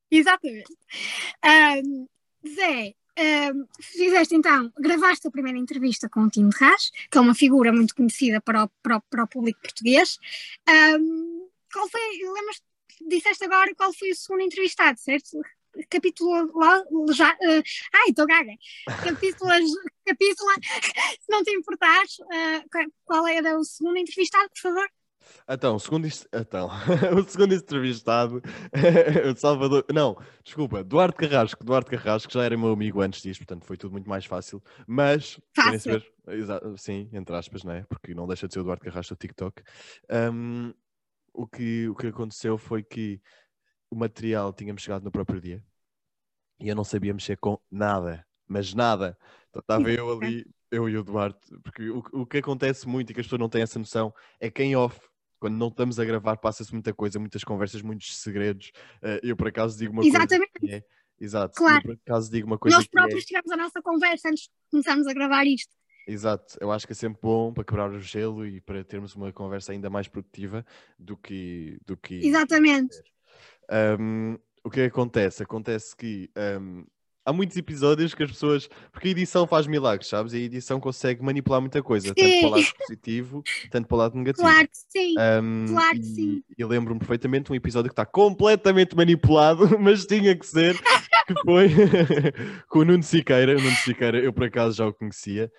Exatamente. 0.10 0.74
Um, 1.46 2.08
Zé, 2.48 2.94
um, 3.54 3.66
fizeste 3.80 4.36
então, 4.36 4.72
gravaste 4.80 5.28
a 5.28 5.32
primeira 5.32 5.58
entrevista 5.58 6.10
com 6.10 6.22
o 6.22 6.30
Tim 6.30 6.50
de 6.50 6.58
Ras, 6.58 6.92
que 7.10 7.18
é 7.18 7.22
uma 7.22 7.36
figura 7.36 7.72
muito 7.72 7.96
conhecida 7.96 8.42
para 8.42 8.66
o, 8.66 8.70
para 8.82 8.98
o, 8.98 9.02
para 9.02 9.24
o 9.24 9.28
público 9.28 9.62
português. 9.62 10.18
Um, 10.68 11.48
qual 11.72 11.88
foi, 11.90 12.02
lembras, 12.34 12.62
disseste 13.08 13.46
agora 13.46 13.74
qual 13.76 13.94
foi 13.94 14.12
o 14.12 14.16
segundo 14.16 14.42
entrevistado, 14.42 15.00
certo? 15.00 15.40
Capítulo 15.90 16.52
lá, 16.58 16.84
já, 17.14 17.32
uh, 17.34 17.64
ai, 17.94 18.10
estou 18.10 18.28
gaga. 18.28 18.52
Capítulo, 18.86 19.52
capítulo, 20.06 20.50
se 21.20 21.30
não 21.30 21.44
te 21.44 21.52
importares, 21.52 22.20
uh, 22.20 22.92
qual 23.06 23.28
era 23.28 23.58
o 23.58 23.64
segundo 23.64 23.98
entrevistado, 23.98 24.50
por 24.50 24.62
favor? 24.62 24.90
Então, 25.48 25.76
o 25.76 25.80
segundo, 25.80 26.08
então, 26.34 26.70
o 27.18 27.30
segundo 27.30 27.54
entrevistado, 27.54 28.42
o 29.32 29.36
Salvador, 29.36 29.86
não, 29.94 30.18
desculpa, 30.44 30.84
Duarte 30.84 31.18
Carrasco, 31.18 31.64
Duarte 31.64 31.92
Carrasco 31.92 32.32
já 32.32 32.44
era 32.44 32.58
meu 32.58 32.72
amigo 32.72 33.02
antes 33.02 33.22
disso, 33.22 33.40
portanto 33.40 33.66
foi 33.66 33.78
tudo 33.78 33.92
muito 33.92 34.10
mais 34.10 34.26
fácil, 34.26 34.62
mas, 34.88 35.40
fácil. 35.56 36.02
Saber, 36.26 36.78
sim, 36.78 37.10
entre 37.14 37.36
aspas, 37.36 37.64
né? 37.64 37.86
porque 37.90 38.14
não 38.14 38.28
deixa 38.28 38.48
de 38.48 38.54
ser 38.54 38.60
o 38.60 38.64
Duarte 38.64 38.86
Carrasco 38.86 39.16
do 39.16 39.18
TikTok, 39.18 39.64
um, 40.34 40.74
o, 41.34 41.48
que, 41.48 41.88
o 41.88 41.96
que 41.96 42.08
aconteceu 42.08 42.58
foi 42.58 42.84
que 42.84 43.22
o 43.92 43.96
material 43.96 44.52
tínhamos 44.54 44.82
chegado 44.82 45.04
no 45.04 45.12
próprio 45.12 45.40
dia, 45.40 45.64
e 46.60 46.70
eu 46.70 46.76
não 46.76 46.84
sabia 46.84 47.14
mexer 47.14 47.38
com 47.38 47.60
nada, 47.70 48.26
mas 48.48 48.74
nada, 48.74 49.18
então 49.50 49.60
estava 49.60 49.92
eu 49.92 50.12
ali, 50.12 50.46
eu 50.72 50.90
e 50.90 50.98
o 50.98 51.04
Duarte, 51.04 51.40
porque 51.64 51.90
o, 51.90 52.04
o 52.14 52.26
que 52.26 52.38
acontece 52.38 52.88
muito 52.88 53.12
e 53.12 53.14
que 53.14 53.20
as 53.20 53.28
pessoas 53.28 53.42
não 53.42 53.50
têm 53.50 53.62
essa 53.62 53.78
noção 53.78 54.14
é 54.40 54.50
que 54.50 54.64
em 54.64 54.76
off 54.76 55.00
quando 55.42 55.58
não 55.58 55.70
estamos 55.70 56.00
a 56.00 56.06
gravar, 56.06 56.38
passa-se 56.38 56.72
muita 56.72 56.94
coisa, 56.94 57.18
muitas 57.18 57.44
conversas, 57.44 57.82
muitos 57.82 58.16
segredos. 58.18 58.72
Eu, 59.24 59.36
por 59.36 59.48
acaso, 59.48 59.76
digo 59.76 59.92
uma 59.92 60.06
Exatamente. 60.06 60.52
coisa. 60.60 60.76
É, 60.76 60.84
exato. 61.20 61.56
Claro. 61.56 61.78
Eu, 61.78 61.82
por 61.82 61.94
acaso, 61.94 62.32
digo 62.32 62.46
uma 62.46 62.60
coisa. 62.60 62.78
Nós 62.78 62.88
próprios 62.88 63.24
é... 63.24 63.26
tivemos 63.26 63.52
a 63.52 63.58
nossa 63.58 63.82
conversa 63.82 64.30
antes 64.30 64.44
de 64.44 64.50
começarmos 64.70 65.08
a 65.08 65.14
gravar 65.14 65.44
isto. 65.48 65.76
Exato, 66.08 66.58
eu 66.62 66.72
acho 66.72 66.86
que 66.86 66.94
é 66.94 66.96
sempre 66.96 67.20
bom 67.22 67.52
para 67.52 67.64
quebrar 67.64 67.90
o 67.90 68.00
gelo 68.00 68.46
e 68.46 68.62
para 68.62 68.84
termos 68.84 69.16
uma 69.16 69.34
conversa 69.34 69.72
ainda 69.72 69.90
mais 69.90 70.08
produtiva 70.08 70.64
do 70.98 71.18
que. 71.18 71.80
Do 71.88 71.98
que 71.98 72.16
Exatamente. 72.24 72.96
Um, 73.72 74.38
o 74.64 74.70
que 74.70 74.82
acontece? 74.82 75.44
Acontece 75.44 75.96
que 75.96 76.30
um, 76.60 76.84
há 77.26 77.32
muitos 77.32 77.56
episódios 77.58 78.14
que 78.14 78.24
as 78.24 78.32
pessoas. 78.32 78.70
Porque 78.92 79.08
a 79.08 79.12
edição 79.12 79.48
faz 79.48 79.68
milagres, 79.68 80.10
sabes? 80.10 80.34
E 80.34 80.38
a 80.38 80.40
edição 80.42 80.80
consegue 80.80 81.24
manipular 81.24 81.62
muita 81.62 81.82
coisa, 81.82 82.08
sim. 82.08 82.14
tanto 82.14 82.40
para 82.40 82.48
o 82.48 82.52
lado 82.52 82.74
positivo, 82.78 83.44
tanto 83.72 83.88
para 83.88 83.96
o 83.96 83.98
lado 83.98 84.18
negativo. 84.18 84.48
Claro 84.48 84.68
que 84.68 84.78
sim. 84.78 85.16
Um, 85.18 85.66
claro 85.70 86.00
que 86.00 86.06
e, 86.06 86.16
sim. 86.16 86.44
E 86.58 86.66
lembro-me 86.66 87.00
perfeitamente 87.00 87.46
de 87.46 87.52
um 87.54 87.56
episódio 87.56 87.90
que 87.90 87.94
está 87.94 88.06
completamente 88.06 88.96
manipulado, 88.96 89.68
mas 89.80 90.06
tinha 90.06 90.36
que 90.36 90.46
ser, 90.46 90.78
que 91.28 91.34
foi 91.44 91.70
com 92.70 92.80
o 92.80 92.86
Nuno 92.86 93.04
Siqueira. 93.04 93.58
O 93.58 93.62
Nuno 93.62 93.76
Siqueira, 93.78 94.20
eu 94.20 94.34
por 94.34 94.44
acaso 94.44 94.78
já 94.78 94.86
o 94.86 94.94
conhecia, 94.94 95.52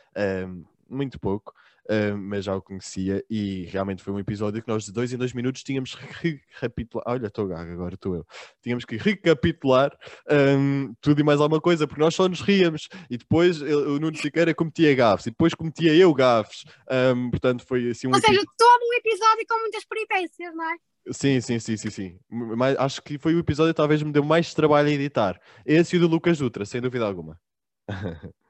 um, 0.47 0.65
muito 0.89 1.19
pouco 1.19 1.53
uh, 1.93 2.17
mas 2.17 2.45
já 2.45 2.57
o 2.57 2.63
conhecia 2.63 3.25
e 3.29 3.65
realmente 3.65 4.03
foi 4.03 4.13
um 4.13 4.19
episódio 4.19 4.63
que 4.63 4.69
nós 4.69 4.85
de 4.85 4.93
dois 4.93 5.13
em 5.13 5.19
dois 5.19 5.33
minutos 5.33 5.63
tínhamos 5.63 5.95
que 6.21 6.41
recapitular. 6.61 7.05
Olha, 7.07 7.27
estou 7.27 7.47
gaga, 7.47 7.73
agora 7.73 7.95
estou 7.95 8.15
eu. 8.15 8.27
Tínhamos 8.63 8.85
que 8.85 8.97
recapitular 8.97 9.97
um, 10.31 10.95
tudo 11.01 11.21
e 11.21 11.25
mais 11.25 11.41
alguma 11.41 11.61
coisa, 11.61 11.87
porque 11.87 12.01
nós 12.01 12.15
só 12.15 12.29
nos 12.29 12.41
ríamos 12.41 12.89
e 13.11 13.19
depois 13.19 13.61
o 13.61 13.99
Nuno 13.99 14.17
Siqueira 14.17 14.55
cometia 14.55 14.95
gafes 14.95 15.27
e 15.27 15.31
depois 15.31 15.55
cometia 15.55 15.95
eu 15.95 16.13
gafes. 16.15 16.65
Um, 16.91 17.31
portanto, 17.31 17.65
foi 17.67 17.91
assim 17.91 18.07
um. 18.07 18.15
Ou 18.15 18.21
seja, 18.21 18.41
todo 18.57 18.83
um 18.83 18.95
episódio 18.95 19.47
com 19.49 19.61
muitas 19.61 19.85
peripécias, 19.85 20.55
não 20.55 20.71
é? 20.71 20.77
Sim, 21.11 21.41
sim, 21.41 21.59
sim, 21.59 21.77
sim, 21.77 21.91
sim. 21.91 22.19
Mas 22.31 22.77
acho 22.79 23.03
que 23.03 23.19
foi 23.19 23.35
o 23.35 23.39
episódio 23.41 23.75
que 23.75 23.77
talvez 23.77 24.03
me 24.03 24.13
deu 24.13 24.25
mais 24.25 24.55
trabalho 24.55 24.89
a 24.89 24.93
editar. 24.93 25.41
Esse 25.67 25.97
e 25.97 25.99
o 25.99 26.03
do 26.03 26.07
Lucas 26.07 26.39
Dutra, 26.39 26.65
sem 26.65 26.81
dúvida 26.81 27.05
alguma. 27.05 27.41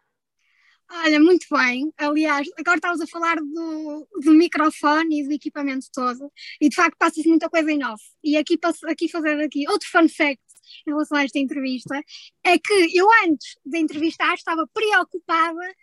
Olha, 0.94 1.18
muito 1.18 1.46
bem. 1.50 1.90
Aliás, 1.96 2.46
agora 2.58 2.76
estavas 2.76 3.00
a 3.00 3.06
falar 3.06 3.36
do, 3.36 4.08
do 4.20 4.32
microfone 4.32 5.20
e 5.20 5.26
do 5.26 5.32
equipamento 5.32 5.86
todo, 5.92 6.30
e 6.60 6.68
de 6.68 6.76
facto 6.76 6.96
passa-se 6.98 7.26
muita 7.26 7.48
coisa 7.48 7.72
em 7.72 7.82
off. 7.82 8.02
E 8.22 8.36
aqui, 8.36 8.58
aqui 8.86 9.08
fazer 9.08 9.40
aqui 9.42 9.66
outro 9.68 9.88
fun 9.88 10.06
fact 10.06 10.42
em 10.86 10.90
relação 10.90 11.16
a 11.16 11.24
esta 11.24 11.38
entrevista, 11.38 11.98
é 12.44 12.58
que 12.58 12.96
eu 12.96 13.06
antes 13.24 13.56
de 13.64 13.78
entrevistar 13.78 14.34
estava 14.34 14.66
preocupada 14.72 15.74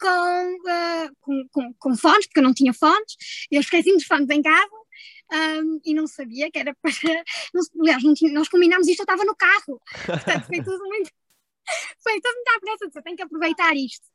com, 0.00 0.08
uh, 0.08 1.16
com, 1.20 1.48
com, 1.50 1.74
com, 1.78 1.96
fones, 1.96 2.26
porque 2.26 2.40
eu 2.40 2.44
não 2.44 2.54
tinha 2.54 2.72
fones, 2.74 3.16
eu 3.50 3.60
esqueci 3.60 3.92
dos 3.92 4.04
fones 4.04 4.28
em 4.30 4.42
casa 4.42 4.68
um, 5.62 5.80
e 5.84 5.94
não 5.94 6.06
sabia 6.06 6.50
que 6.50 6.58
era 6.58 6.74
para. 6.82 6.92
aliás, 7.80 8.02
nós 8.32 8.48
combinámos 8.48 8.88
isto, 8.88 9.00
eu 9.00 9.04
estava 9.04 9.24
no 9.24 9.36
carro, 9.36 9.80
portanto 10.06 10.46
foi 10.46 10.62
tudo 10.62 10.84
muito. 10.84 11.10
foi 12.02 12.20
tudo 12.20 12.34
muito 12.34 12.48
à 12.48 12.60
pressa, 12.60 12.98
eu 12.98 13.02
tenho 13.02 13.16
que 13.16 13.22
aproveitar 13.22 13.76
isto. 13.76 14.06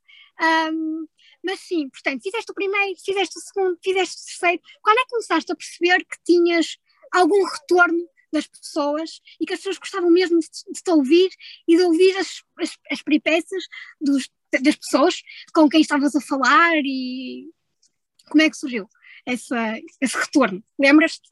Um, 0.41 1.07
mas 1.43 1.59
sim, 1.59 1.89
portanto, 1.89 2.21
fizeste 2.23 2.51
o 2.51 2.55
primeiro, 2.55 2.99
fizeste 2.99 3.37
o 3.37 3.41
segundo, 3.41 3.79
fizeste 3.83 4.15
o 4.15 4.25
terceiro. 4.25 4.61
Quando 4.81 4.97
é 4.97 5.01
que 5.03 5.09
começaste 5.09 5.51
a 5.51 5.55
perceber 5.55 6.05
que 6.05 6.17
tinhas 6.25 6.77
algum 7.11 7.43
retorno 7.45 8.07
das 8.31 8.47
pessoas 8.47 9.21
e 9.39 9.45
que 9.45 9.53
as 9.53 9.59
pessoas 9.59 9.77
gostavam 9.77 10.09
mesmo 10.09 10.39
de, 10.39 10.47
te 10.81 10.91
ouvir 10.91 11.29
e 11.67 11.75
de 11.75 11.83
ouvir 11.83 12.17
as, 12.17 12.41
as, 12.59 12.77
as 12.89 13.01
peripécias 13.01 13.63
dos, 13.99 14.29
das 14.61 14.75
pessoas 14.75 15.21
com 15.53 15.69
quem 15.69 15.81
estavas 15.81 16.15
a 16.15 16.21
falar 16.21 16.77
e 16.83 17.49
como 18.29 18.41
é 18.41 18.49
que 18.49 18.57
surgiu 18.57 18.87
essa, 19.25 19.79
esse 19.99 20.17
retorno? 20.17 20.63
Lembras-te? 20.79 21.30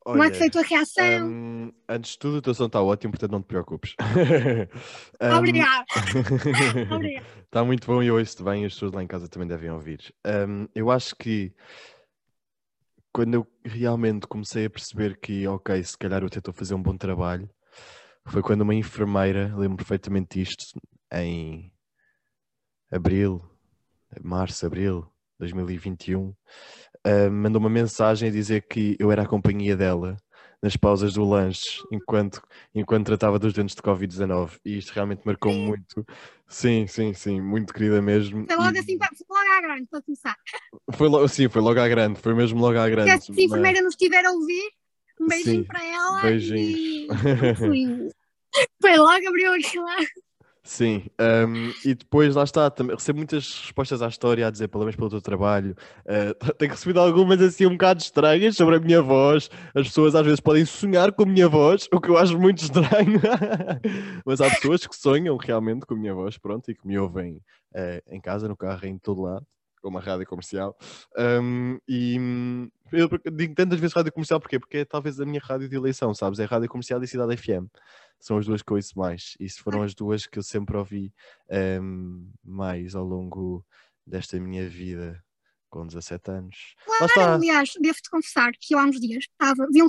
Como 0.00 0.22
é 0.22 0.30
que 0.30 0.38
foi 0.38 0.46
a 0.46 0.50
tua 0.50 0.62
reação? 0.62 1.28
Um, 1.28 1.72
antes 1.88 2.12
de 2.12 2.18
tudo, 2.18 2.38
o 2.38 2.42
teu 2.42 2.54
som 2.54 2.66
está 2.66 2.82
ótimo, 2.82 3.12
portanto 3.12 3.32
não 3.32 3.42
te 3.42 3.46
preocupes. 3.46 3.94
um, 5.20 5.36
Obrigada. 5.36 5.84
Está 7.44 7.64
muito 7.64 7.84
bom 7.86 8.00
e 8.00 8.06
eu 8.06 8.16
ouço-te 8.16 8.44
bem 8.44 8.64
as 8.64 8.72
pessoas 8.74 8.92
lá 8.92 9.02
em 9.02 9.08
casa 9.08 9.28
também 9.28 9.48
devem 9.48 9.70
ouvir. 9.70 10.14
Um, 10.24 10.68
eu 10.72 10.88
acho 10.90 11.16
que 11.16 11.52
quando 13.12 13.34
eu 13.34 13.46
realmente 13.64 14.26
comecei 14.26 14.66
a 14.66 14.70
perceber 14.70 15.18
que, 15.18 15.46
ok, 15.46 15.82
se 15.82 15.98
calhar 15.98 16.22
eu 16.22 16.30
tentou 16.30 16.54
fazer 16.54 16.74
um 16.74 16.82
bom 16.82 16.96
trabalho, 16.96 17.50
foi 18.26 18.40
quando 18.40 18.60
uma 18.62 18.74
enfermeira, 18.74 19.52
lembro 19.56 19.78
perfeitamente 19.78 20.38
disto, 20.38 20.80
em 21.12 21.72
abril, 22.90 23.42
março, 24.22 24.64
abril 24.64 25.02
de 25.02 25.40
2021, 25.40 26.34
uh, 27.06 27.30
mandou 27.30 27.60
uma 27.60 27.70
mensagem 27.70 28.28
a 28.28 28.32
dizer 28.32 28.62
que 28.62 28.96
eu 28.98 29.10
era 29.10 29.22
a 29.22 29.26
companhia 29.26 29.76
dela 29.76 30.16
nas 30.62 30.76
pausas 30.76 31.14
do 31.14 31.24
lanche 31.24 31.82
enquanto, 31.90 32.42
enquanto 32.74 33.06
tratava 33.06 33.38
dos 33.38 33.52
dentes 33.52 33.74
de 33.74 33.82
Covid-19 33.82 34.58
e 34.64 34.78
isto 34.78 34.90
realmente 34.90 35.22
marcou-me 35.24 35.58
muito. 35.58 36.06
Sim, 36.46 36.86
sim, 36.86 37.14
sim, 37.14 37.40
muito 37.40 37.72
querida 37.72 38.02
mesmo. 38.02 38.44
Foi 38.46 38.56
logo 38.56 38.76
e... 38.76 38.78
assim, 38.78 38.98
foi 38.98 39.26
logo 39.30 39.52
à 39.52 39.60
grande, 39.62 39.86
para 39.86 40.02
começar. 40.02 40.36
Foi 40.92 41.08
logo, 41.08 41.28
sim, 41.28 41.48
foi 41.48 41.62
logo 41.62 41.80
à 41.80 41.88
grande, 41.88 42.20
foi 42.20 42.34
mesmo 42.34 42.60
logo 42.60 42.78
à 42.78 42.88
grande. 42.88 43.24
Se 43.24 43.32
a 43.32 43.44
enfermeira 43.44 43.78
mas... 43.78 43.84
nos 43.84 43.94
estiver 43.94 44.24
a 44.24 44.32
ouvir, 44.32 44.70
um 45.20 45.26
beijinho 45.26 45.62
sim, 45.62 45.64
para 45.64 45.84
ela. 45.84 46.22
Beijinhos. 46.22 47.10
E... 48.52 48.62
foi 48.82 48.96
logo, 48.96 49.28
abriu 49.28 49.54
aquilo 49.54 49.84
lá. 49.84 49.96
Sim, 50.70 51.04
um, 51.20 51.72
e 51.84 51.96
depois 51.96 52.36
lá 52.36 52.44
está, 52.44 52.70
também, 52.70 52.94
recebo 52.94 53.16
muitas 53.16 53.60
respostas 53.62 54.00
à 54.02 54.06
história 54.06 54.46
a 54.46 54.50
dizer 54.52 54.68
parabéns 54.68 54.94
pelo 54.94 55.10
teu 55.10 55.20
trabalho. 55.20 55.74
Uh, 56.06 56.32
tenho 56.54 56.70
recebido 56.70 57.00
algumas 57.00 57.42
assim 57.42 57.66
um 57.66 57.72
bocado 57.72 58.00
estranhas 58.00 58.54
sobre 58.54 58.76
a 58.76 58.78
minha 58.78 59.02
voz. 59.02 59.50
As 59.74 59.88
pessoas 59.88 60.14
às 60.14 60.24
vezes 60.24 60.38
podem 60.38 60.64
sonhar 60.64 61.10
com 61.10 61.24
a 61.24 61.26
minha 61.26 61.48
voz, 61.48 61.88
o 61.92 62.00
que 62.00 62.08
eu 62.08 62.16
acho 62.16 62.38
muito 62.38 62.62
estranho. 62.62 63.20
Mas 64.24 64.40
há 64.40 64.48
pessoas 64.48 64.86
que 64.86 64.94
sonham 64.94 65.36
realmente 65.36 65.84
com 65.84 65.94
a 65.94 65.96
minha 65.96 66.14
voz, 66.14 66.38
pronto, 66.38 66.70
e 66.70 66.74
que 66.76 66.86
me 66.86 66.96
ouvem 66.96 67.38
uh, 67.74 68.00
em 68.08 68.20
casa, 68.20 68.46
no 68.46 68.56
carro, 68.56 68.86
em 68.86 68.96
todo 68.96 69.22
lado, 69.22 69.44
como 69.82 69.98
a 69.98 70.00
rádio 70.00 70.24
comercial. 70.24 70.76
Um, 71.18 71.80
e 71.88 72.16
eu 72.92 73.08
digo 73.32 73.56
tantas 73.56 73.80
vezes 73.80 73.96
rádio 73.96 74.12
comercial 74.12 74.38
porque 74.38 74.60
Porque 74.60 74.78
é 74.78 74.84
talvez 74.84 75.20
a 75.20 75.26
minha 75.26 75.40
rádio 75.42 75.68
de 75.68 75.74
eleição, 75.74 76.14
sabes? 76.14 76.38
É 76.38 76.44
rádio 76.44 76.68
comercial 76.68 77.02
e 77.02 77.08
Cidade 77.08 77.36
FM 77.36 77.66
são 78.20 78.38
as 78.38 78.46
duas 78.46 78.62
que 78.62 78.70
eu 78.70 78.76
ouço 78.76 78.98
mais. 78.98 79.34
E 79.40 79.48
foram 79.48 79.82
as 79.82 79.94
duas 79.94 80.26
que 80.26 80.38
eu 80.38 80.42
sempre 80.42 80.76
ouvi 80.76 81.12
um, 81.50 81.54
ehm, 81.54 82.32
mais 82.44 82.94
ao 82.94 83.04
longo 83.04 83.64
desta 84.06 84.38
minha 84.38 84.68
vida 84.68 85.22
com 85.70 85.86
17 85.86 86.30
anos. 86.30 86.74
Claro, 86.84 87.34
aliás, 87.34 87.72
devo-te 87.80 88.10
confessar 88.10 88.52
que 88.60 88.74
eu 88.74 88.78
há 88.78 88.84
uns 88.84 89.00
dias 89.00 89.24
estava, 89.24 89.66
vi 89.72 89.82
um 89.82 89.88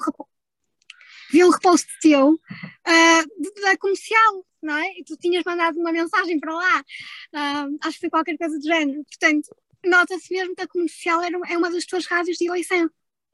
vi 1.32 1.44
um 1.44 1.50
repost 1.50 1.88
teu 2.02 2.34
uh, 2.34 3.62
da 3.62 3.78
comercial, 3.78 4.46
não 4.62 4.76
é? 4.76 5.00
E 5.00 5.04
tu 5.04 5.18
tinhas 5.18 5.44
mandado 5.44 5.80
uma 5.80 5.92
mensagem 5.92 6.40
para 6.40 6.54
lá, 6.54 6.80
uh, 6.80 7.78
acho 7.82 7.94
que 7.94 8.02
foi 8.02 8.10
qualquer 8.10 8.38
coisa 8.38 8.58
do 8.58 8.64
género. 8.64 9.04
Portanto, 9.06 9.56
nota-se 9.84 10.32
mesmo 10.34 10.56
que 10.56 10.62
a 10.62 10.68
comercial 10.68 11.22
era, 11.22 11.38
é 11.50 11.58
uma 11.58 11.72
das 11.72 11.86
tuas 11.86 12.06
rádios 12.06 12.38
de 12.38 12.48
eleição 12.48 12.90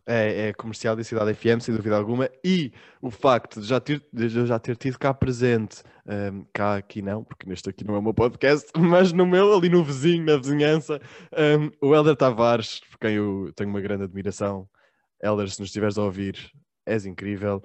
é, 0.07 0.47
é 0.47 0.53
comercial 0.53 0.95
da 0.95 1.03
Cidade 1.03 1.33
FM, 1.33 1.59
sem 1.59 1.75
dúvida 1.75 1.97
alguma, 1.97 2.29
e 2.43 2.71
o 3.01 3.11
facto 3.11 3.59
de 3.59 3.67
já 3.67 3.79
ter, 3.79 4.01
de 4.11 4.29
já 4.29 4.57
ter 4.57 4.77
tido 4.77 4.97
cá 4.97 5.13
presente, 5.13 5.83
um, 6.05 6.45
cá 6.53 6.77
aqui 6.77 7.01
não, 7.01 7.23
porque 7.23 7.47
neste 7.47 7.69
aqui 7.69 7.85
não 7.85 7.95
é 7.95 7.99
o 7.99 8.01
meu 8.01 8.13
podcast, 8.13 8.71
mas 8.79 9.11
no 9.11 9.25
meu, 9.25 9.53
ali 9.53 9.67
no 9.67 9.83
vizinho, 9.83 10.25
na 10.25 10.37
vizinhança, 10.37 11.01
um, 11.59 11.87
o 11.87 11.93
Helder 11.93 12.15
Tavares, 12.15 12.79
por 12.89 12.97
quem 12.99 13.15
eu 13.15 13.51
tenho 13.53 13.69
uma 13.69 13.81
grande 13.81 14.05
admiração. 14.05 14.67
Helder, 15.21 15.49
se 15.49 15.59
nos 15.59 15.69
estiveres 15.69 15.97
a 15.97 16.03
ouvir, 16.03 16.51
és 16.85 17.05
incrível. 17.05 17.61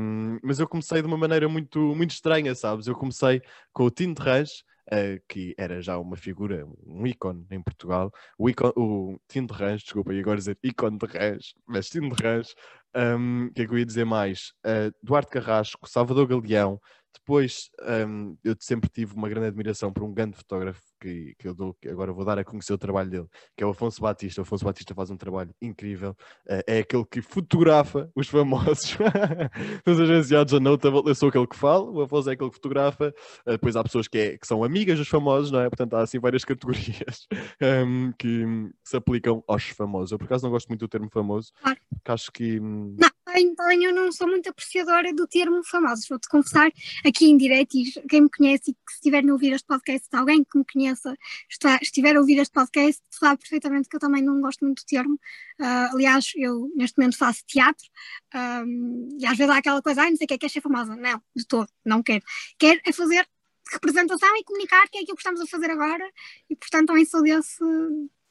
Um, 0.00 0.38
mas 0.42 0.58
eu 0.58 0.66
comecei 0.66 1.00
de 1.00 1.06
uma 1.06 1.16
maneira 1.16 1.48
muito, 1.48 1.78
muito 1.94 2.10
estranha, 2.10 2.54
sabes? 2.54 2.86
Eu 2.86 2.94
comecei 2.94 3.40
com 3.72 3.84
o 3.84 3.90
Tino 3.90 4.14
Terrange, 4.14 4.64
uh, 4.92 5.22
que 5.28 5.54
era 5.56 5.80
já 5.80 5.98
uma 5.98 6.16
figura, 6.16 6.66
um 6.86 7.06
ícone 7.06 7.46
em 7.50 7.62
Portugal. 7.62 8.12
O, 8.38 8.48
ícone, 8.48 8.72
o 8.76 9.18
Tino 9.28 9.46
de 9.46 9.54
Rãs, 9.54 9.82
desculpa, 9.82 10.12
e 10.12 10.20
agora 10.20 10.38
dizer 10.38 10.58
ícone 10.62 10.98
de 10.98 11.06
Rãs, 11.06 11.54
mas 11.66 11.88
Tino 11.88 12.14
de 12.14 12.22
Rãs. 12.22 12.54
O 12.94 13.16
um, 13.18 13.50
que 13.54 13.62
é 13.62 13.66
que 13.66 13.72
eu 13.72 13.78
ia 13.78 13.86
dizer 13.86 14.04
mais? 14.04 14.52
Uh, 14.64 14.92
Duarte 15.02 15.30
Carrasco, 15.30 15.88
Salvador 15.88 16.26
Galeão. 16.26 16.80
Depois, 17.14 17.70
um, 18.06 18.36
eu 18.42 18.56
sempre 18.58 18.88
tive 18.88 19.14
uma 19.14 19.28
grande 19.28 19.48
admiração 19.48 19.92
por 19.92 20.02
um 20.02 20.12
grande 20.12 20.36
fotógrafo 20.36 20.82
que, 21.00 21.34
que 21.38 21.48
eu 21.48 21.54
dou, 21.54 21.74
que 21.74 21.88
agora 21.88 22.12
vou 22.12 22.24
dar 22.24 22.38
a 22.38 22.44
conhecer 22.44 22.72
o 22.72 22.78
trabalho 22.78 23.10
dele, 23.10 23.26
que 23.56 23.62
é 23.62 23.66
o 23.66 23.70
Afonso 23.70 24.00
Batista. 24.00 24.40
O 24.40 24.42
Afonso 24.42 24.64
Batista 24.64 24.94
faz 24.94 25.10
um 25.10 25.16
trabalho 25.16 25.54
incrível. 25.60 26.10
Uh, 26.46 26.62
é 26.66 26.78
aquele 26.78 27.04
que 27.04 27.22
fotografa 27.22 28.10
os 28.14 28.28
famosos. 28.28 28.96
Nos 29.86 30.00
agenciados 30.00 30.54
a 30.54 30.60
Notable, 30.60 31.02
eu 31.06 31.14
sou 31.14 31.28
aquele 31.28 31.46
que 31.46 31.56
fala, 31.56 31.84
o 31.84 32.02
Afonso 32.02 32.30
é 32.30 32.34
aquele 32.34 32.50
que 32.50 32.56
fotografa. 32.56 33.14
Uh, 33.46 33.52
depois 33.52 33.76
há 33.76 33.82
pessoas 33.82 34.08
que, 34.08 34.18
é, 34.18 34.38
que, 34.38 34.46
são 34.46 34.64
amigas 34.64 34.98
dos 34.98 35.08
famosos, 35.08 35.50
não 35.50 35.60
é? 35.60 35.68
Portanto, 35.68 35.94
há 35.94 36.02
assim 36.02 36.18
várias 36.18 36.44
categorias 36.46 37.26
um, 37.60 38.12
que, 38.18 38.28
que, 38.28 38.70
se 38.84 38.96
aplicam 38.96 39.42
aos 39.46 39.64
famosos. 39.64 40.12
Eu, 40.12 40.18
por 40.18 40.24
acaso, 40.24 40.44
não 40.44 40.50
gosto 40.50 40.68
muito 40.68 40.80
do 40.80 40.88
termo 40.88 41.08
famoso, 41.10 41.52
porque 41.62 42.12
acho 42.12 42.32
que. 42.32 42.60
Hum, 42.60 42.96
não 42.98 43.08
então 43.36 43.70
eu 43.70 43.94
não 43.94 44.10
sou 44.10 44.26
muito 44.26 44.48
apreciadora 44.48 45.12
do 45.12 45.26
termo 45.26 45.62
famosos, 45.64 46.06
vou-te 46.08 46.28
confessar 46.28 46.70
aqui 47.04 47.26
em 47.26 47.36
direto, 47.36 47.74
e 47.76 47.92
quem 48.08 48.22
me 48.22 48.30
conhece 48.30 48.70
e 48.70 48.74
que 48.74 48.92
estiver 48.92 49.24
a 49.24 49.32
ouvir 49.32 49.52
este 49.52 49.66
podcast, 49.66 50.08
alguém 50.12 50.44
que 50.44 50.58
me 50.58 50.64
conheça, 50.88 51.16
está, 51.50 51.78
estiver 51.82 52.16
a 52.16 52.20
ouvir 52.20 52.38
este 52.38 52.52
podcast, 52.52 53.02
sabe 53.10 53.40
perfeitamente 53.40 53.88
que 53.88 53.96
eu 53.96 54.00
também 54.00 54.22
não 54.22 54.40
gosto 54.40 54.64
muito 54.64 54.82
do 54.82 54.86
termo. 54.86 55.14
Uh, 55.60 55.94
aliás, 55.94 56.32
eu 56.36 56.70
neste 56.74 56.98
momento 56.98 57.18
faço 57.18 57.44
teatro 57.46 57.86
um, 58.34 59.08
e 59.18 59.26
às 59.26 59.36
vezes 59.36 59.52
há 59.52 59.58
aquela 59.58 59.82
coisa, 59.82 60.02
ah, 60.02 60.10
não 60.10 60.16
sei 60.16 60.24
o 60.24 60.28
que 60.28 60.34
é, 60.34 60.38
quer 60.38 60.50
ser 60.50 60.60
famosa. 60.60 60.96
Não, 60.96 61.22
de 61.34 61.46
todo, 61.46 61.68
não 61.84 62.02
quero. 62.02 62.24
Quero 62.58 62.80
é 62.84 62.92
fazer 62.92 63.26
representação 63.72 64.34
e 64.36 64.44
comunicar 64.44 64.88
que 64.88 64.98
é 64.98 65.02
aquilo 65.02 65.16
que 65.16 65.20
estamos 65.20 65.40
a 65.40 65.46
fazer 65.46 65.70
agora 65.70 66.08
e 66.48 66.56
portanto 66.56 66.86
também 66.86 67.04
sou 67.04 67.22
desse, 67.22 67.62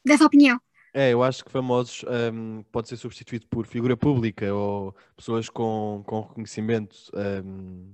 dessa 0.04 0.26
opinião. 0.26 0.60
É, 0.94 1.14
eu 1.14 1.22
acho 1.22 1.46
que 1.46 1.52
famosos 1.52 2.04
um, 2.34 2.64
pode 2.72 2.88
ser 2.88 2.98
substituído 2.98 3.46
por 3.48 3.68
figura 3.68 3.96
pública 3.96 4.52
ou 4.52 4.96
pessoas 5.16 5.48
com, 5.48 6.04
com 6.08 6.22
reconhecimento 6.22 6.96
um, 7.46 7.94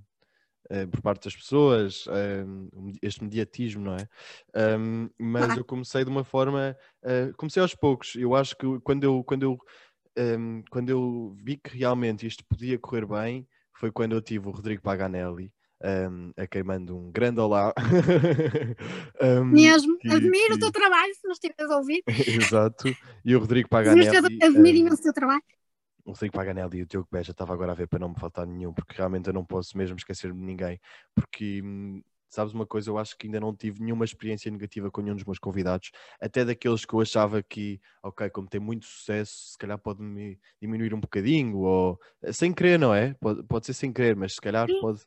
uh, 0.71 0.87
por 0.89 1.01
parte 1.01 1.25
das 1.25 1.35
pessoas, 1.35 2.05
um, 2.45 2.91
este 3.01 3.23
mediatismo, 3.23 3.85
não 3.85 3.95
é? 3.95 4.07
Mas 5.17 5.57
eu 5.57 5.65
comecei 5.65 6.03
de 6.03 6.09
uma 6.09 6.23
forma, 6.23 6.75
uh, 7.03 7.33
comecei 7.37 7.61
aos 7.61 7.75
poucos. 7.75 8.15
Eu 8.15 8.35
acho 8.35 8.55
que 8.57 8.65
quando 8.81 9.03
eu, 9.03 9.23
quando 9.23 9.43
eu, 9.43 9.57
quando 10.69 10.89
eu 10.89 11.35
vi 11.43 11.57
que 11.57 11.77
realmente 11.77 12.27
isto 12.27 12.45
podia 12.45 12.77
correr 12.77 13.05
bem, 13.05 13.47
foi 13.73 13.91
quando 13.91 14.13
eu 14.13 14.21
tive 14.21 14.47
o 14.47 14.51
Rodrigo 14.51 14.81
Paganelli 14.81 15.51
um, 15.83 16.31
a 16.37 16.47
quem 16.47 16.63
mando 16.63 16.97
um 16.97 17.11
grande 17.11 17.39
olá. 17.39 17.73
um, 19.21 19.45
Mesmo, 19.45 19.97
que, 19.97 20.09
admiro 20.09 20.47
que... 20.47 20.53
o 20.53 20.59
teu 20.59 20.71
trabalho, 20.71 21.13
se 21.13 21.27
nos 21.27 21.37
estiveres 21.37 21.71
a 21.71 21.77
ouvir. 21.77 22.03
Exato, 22.07 22.95
e 23.25 23.35
o 23.35 23.39
Rodrigo 23.39 23.67
Paganelli. 23.67 24.07
Admiro 24.41 24.77
imenso 24.77 25.01
o 25.01 25.03
teu 25.03 25.13
trabalho. 25.13 25.43
O 26.05 26.11
Rodrigo 26.11 26.35
Paganelli 26.35 26.79
e 26.79 26.81
o 26.83 26.85
Diogo 26.85 27.07
Beja 27.11 27.31
estava 27.31 27.53
agora 27.53 27.71
a 27.71 27.75
ver 27.75 27.87
para 27.87 27.99
não 27.99 28.09
me 28.09 28.19
faltar 28.19 28.45
nenhum, 28.45 28.73
porque 28.73 28.93
realmente 28.95 29.27
eu 29.27 29.33
não 29.33 29.45
posso 29.45 29.77
mesmo 29.77 29.95
esquecer 29.95 30.33
de 30.33 30.39
ninguém, 30.39 30.79
porque 31.15 31.61
hum, 31.63 32.01
sabes 32.33 32.51
uma 32.51 32.65
coisa, 32.65 32.89
eu 32.89 32.97
acho 32.97 33.15
que 33.15 33.27
ainda 33.27 33.39
não 33.39 33.55
tive 33.55 33.81
nenhuma 33.81 34.03
experiência 34.03 34.49
negativa 34.49 34.89
com 34.89 35.01
nenhum 35.01 35.15
dos 35.15 35.23
meus 35.23 35.37
convidados, 35.37 35.91
até 36.19 36.43
daqueles 36.43 36.83
que 36.83 36.93
eu 36.93 36.99
achava 36.99 37.43
que, 37.43 37.79
ok, 38.01 38.27
como 38.31 38.49
tem 38.49 38.59
muito 38.59 38.85
sucesso, 38.85 39.51
se 39.51 39.57
calhar 39.57 39.77
pode-me 39.77 40.39
diminuir 40.59 40.93
um 40.95 40.99
bocadinho, 40.99 41.59
ou 41.59 41.99
sem 42.31 42.51
querer, 42.51 42.79
não 42.79 42.93
é? 42.93 43.13
Pode, 43.21 43.43
pode 43.43 43.65
ser 43.67 43.73
sem 43.73 43.93
querer, 43.93 44.15
mas 44.15 44.33
se 44.33 44.41
calhar 44.41 44.67
pode, 44.81 45.01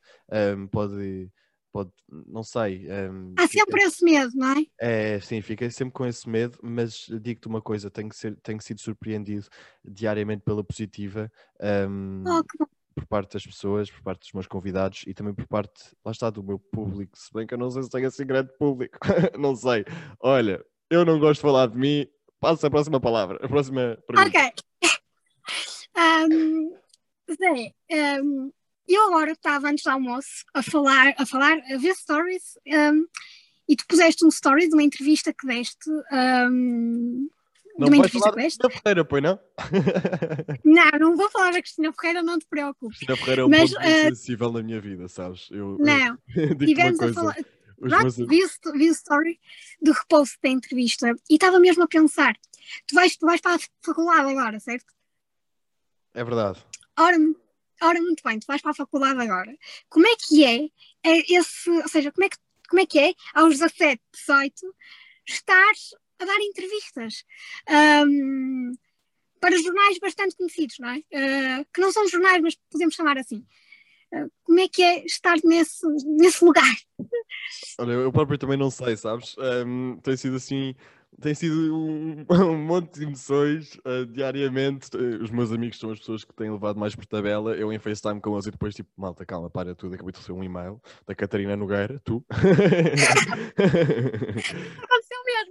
um, 0.56 0.68
pode, 0.68 1.28
pode, 1.76 1.90
não 2.26 2.42
sei. 2.42 2.88
Um, 2.90 3.34
Há 3.38 3.46
sempre 3.46 3.80
fica... 3.80 3.88
esse 3.88 4.02
medo, 4.02 4.32
não 4.34 4.52
é? 4.52 4.64
É, 4.80 5.20
sim, 5.20 5.42
fiquei 5.42 5.70
sempre 5.70 5.92
com 5.92 6.06
esse 6.06 6.26
medo, 6.26 6.58
mas 6.62 7.06
digo-te 7.20 7.46
uma 7.46 7.60
coisa, 7.60 7.90
tenho, 7.90 8.10
ser, 8.14 8.34
tenho 8.42 8.60
sido 8.62 8.80
surpreendido 8.80 9.46
diariamente 9.84 10.42
pela 10.42 10.64
positiva. 10.64 11.30
Um, 11.60 12.24
oh, 12.26 12.42
que 12.42 12.56
bom 12.58 12.66
por 12.94 13.06
parte 13.06 13.34
das 13.34 13.44
pessoas, 13.44 13.90
por 13.90 14.00
parte 14.02 14.20
dos 14.20 14.32
meus 14.32 14.46
convidados 14.46 15.04
e 15.06 15.12
também 15.12 15.34
por 15.34 15.46
parte, 15.46 15.94
lá 16.02 16.12
está, 16.12 16.30
do 16.30 16.42
meu 16.42 16.58
público. 16.58 17.18
Se 17.18 17.30
bem 17.30 17.46
que 17.46 17.52
eu 17.52 17.58
não 17.58 17.70
sei 17.70 17.82
se 17.82 17.90
tenho 17.90 18.08
assim 18.08 18.24
grande 18.24 18.50
público, 18.56 18.98
não 19.38 19.54
sei. 19.54 19.84
Olha, 20.18 20.64
eu 20.88 21.04
não 21.04 21.20
gosto 21.20 21.34
de 21.34 21.42
falar 21.42 21.66
de 21.66 21.76
mim. 21.76 22.06
Passa 22.40 22.68
a 22.68 22.70
próxima 22.70 22.98
palavra, 22.98 23.38
a 23.44 23.48
próxima 23.48 23.98
pergunta. 24.06 24.38
Ok. 24.38 24.52
um, 26.32 26.74
Zé, 27.30 28.22
um, 28.22 28.50
eu 28.88 29.08
agora 29.08 29.32
estava 29.32 29.68
antes 29.68 29.84
do 29.84 29.90
almoço 29.90 30.44
a 30.54 30.62
falar, 30.62 31.14
a 31.18 31.26
falar, 31.26 31.58
a 31.72 31.76
ver 31.76 31.94
stories 31.94 32.58
um, 32.66 33.06
e 33.68 33.76
tu 33.76 33.84
puseste 33.88 34.24
um 34.24 34.28
story 34.28 34.68
de 34.68 34.74
uma 34.74 34.82
entrevista 34.82 35.32
que 35.32 35.46
deste. 35.46 35.90
Um, 36.12 37.28
não 37.78 37.90
de 37.90 37.96
uma 37.96 38.02
vais 38.02 38.12
falar 38.12 38.30
da 38.30 38.42
Cristina 38.42 38.70
Ferreira, 38.70 39.04
pois 39.04 39.22
não? 39.22 39.38
não, 40.64 40.98
não 40.98 41.16
vou 41.16 41.30
falar 41.30 41.52
da 41.52 41.60
Cristina 41.60 41.92
Ferreira, 41.92 42.22
não 42.22 42.38
te 42.38 42.46
preocupes. 42.46 42.98
Cristina 42.98 43.16
Ferreira 43.18 43.42
é 43.42 43.44
um 43.44 43.48
Mas, 43.48 43.70
ponto 43.70 43.82
uh, 43.82 43.90
sensível 43.90 44.52
na 44.52 44.62
minha 44.62 44.80
vida, 44.80 45.08
sabes? 45.08 45.48
Eu, 45.50 45.76
não, 45.78 46.18
eu 46.34 46.56
tivemos 46.56 47.00
a 47.00 47.12
falar. 47.12 47.36
Meus... 47.78 48.16
Vi, 48.16 48.42
vi 48.74 48.88
o 48.88 48.92
story 48.92 49.38
do 49.82 49.92
repost 49.92 50.38
da 50.42 50.48
entrevista 50.48 51.14
e 51.28 51.34
estava 51.34 51.58
mesmo 51.58 51.82
a 51.82 51.86
pensar: 51.86 52.34
tu 52.86 52.94
vais, 52.94 53.14
tu 53.16 53.26
vais 53.26 53.40
para 53.40 53.56
a 53.56 53.58
faculdade 53.82 54.30
agora, 54.30 54.58
certo? 54.58 54.86
É 56.14 56.24
verdade. 56.24 56.64
Ora, 56.98 57.18
ora, 57.82 58.00
muito 58.00 58.22
bem, 58.24 58.38
tu 58.38 58.46
vais 58.46 58.62
para 58.62 58.70
a 58.70 58.74
faculdade 58.74 59.20
agora. 59.20 59.56
Como 59.88 60.06
é 60.06 60.16
que 60.16 60.44
é, 60.44 60.64
é 61.04 61.32
esse, 61.32 61.70
ou 61.70 61.88
seja, 61.88 62.12
como 62.12 62.24
é 62.24 62.28
que, 62.28 62.36
como 62.68 62.80
é, 62.80 62.86
que 62.86 62.98
é 62.98 63.14
aos 63.34 63.58
17, 63.58 64.02
18, 64.12 64.74
estar 65.26 65.72
a 66.18 66.24
dar 66.24 66.40
entrevistas 66.40 67.24
um, 68.06 68.72
para 69.40 69.58
jornais 69.58 69.98
bastante 69.98 70.36
conhecidos, 70.36 70.78
não 70.78 70.88
é? 70.88 70.98
Uh, 70.98 71.66
que 71.72 71.80
não 71.80 71.92
são 71.92 72.08
jornais, 72.08 72.40
mas 72.42 72.56
podemos 72.70 72.94
chamar 72.94 73.18
assim. 73.18 73.44
Uh, 74.12 74.30
como 74.44 74.60
é 74.60 74.68
que 74.68 74.82
é 74.82 75.04
estar 75.04 75.36
nesse, 75.44 75.86
nesse 76.04 76.44
lugar? 76.44 76.74
Olha, 77.78 77.92
eu 77.92 78.12
próprio 78.12 78.38
também 78.38 78.56
não 78.56 78.70
sei, 78.70 78.96
sabes? 78.96 79.36
Um, 79.38 79.98
tem 80.02 80.16
sido 80.16 80.36
assim 80.36 80.74
tem 81.20 81.34
sido 81.34 81.76
um, 81.76 82.24
um, 82.30 82.58
monte 82.58 82.98
de 82.98 83.04
emoções 83.04 83.78
uh, 83.84 84.06
diariamente. 84.06 84.96
Uh, 84.96 85.22
os 85.22 85.30
meus 85.30 85.52
amigos 85.52 85.78
são 85.78 85.90
as 85.90 85.98
pessoas 85.98 86.24
que 86.24 86.34
têm 86.34 86.50
levado 86.50 86.78
mais 86.78 86.94
por 86.94 87.06
tabela. 87.06 87.54
Eu 87.54 87.72
em 87.72 87.78
FaceTime 87.78 88.20
com 88.20 88.34
eles 88.34 88.46
e 88.46 88.50
depois, 88.50 88.74
tipo, 88.74 88.88
malta, 88.96 89.24
calma, 89.24 89.50
para 89.50 89.74
tudo. 89.74 89.94
Acabei 89.94 90.12
de 90.12 90.18
receber 90.18 90.38
um 90.38 90.44
e-mail 90.44 90.80
da 91.06 91.14
Catarina 91.14 91.56
Nogueira, 91.56 92.00
tu. 92.04 92.24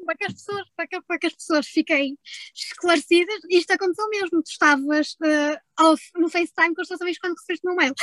para 0.06 0.16
que, 0.16 0.26
as 0.26 0.34
pessoas, 0.34 0.70
para, 0.76 0.88
que, 0.88 1.02
para 1.02 1.20
que 1.20 1.28
as 1.28 1.34
pessoas 1.34 1.68
fiquem 1.68 2.18
esclarecidas. 2.54 3.40
Isto 3.50 3.74
aconteceu 3.74 4.08
mesmo. 4.10 4.44
Tu 4.44 4.50
estavas 4.50 5.14
uh, 5.24 5.58
ao, 5.78 5.96
no 6.16 6.30
FaceTime 6.30 6.76
com 6.76 6.82
os 6.82 6.88
teus 6.88 7.02
amigos 7.02 7.20
quando 7.20 7.36
recebeste 7.36 7.68
o 7.68 7.70
meu 7.70 7.76
mail. 7.76 7.94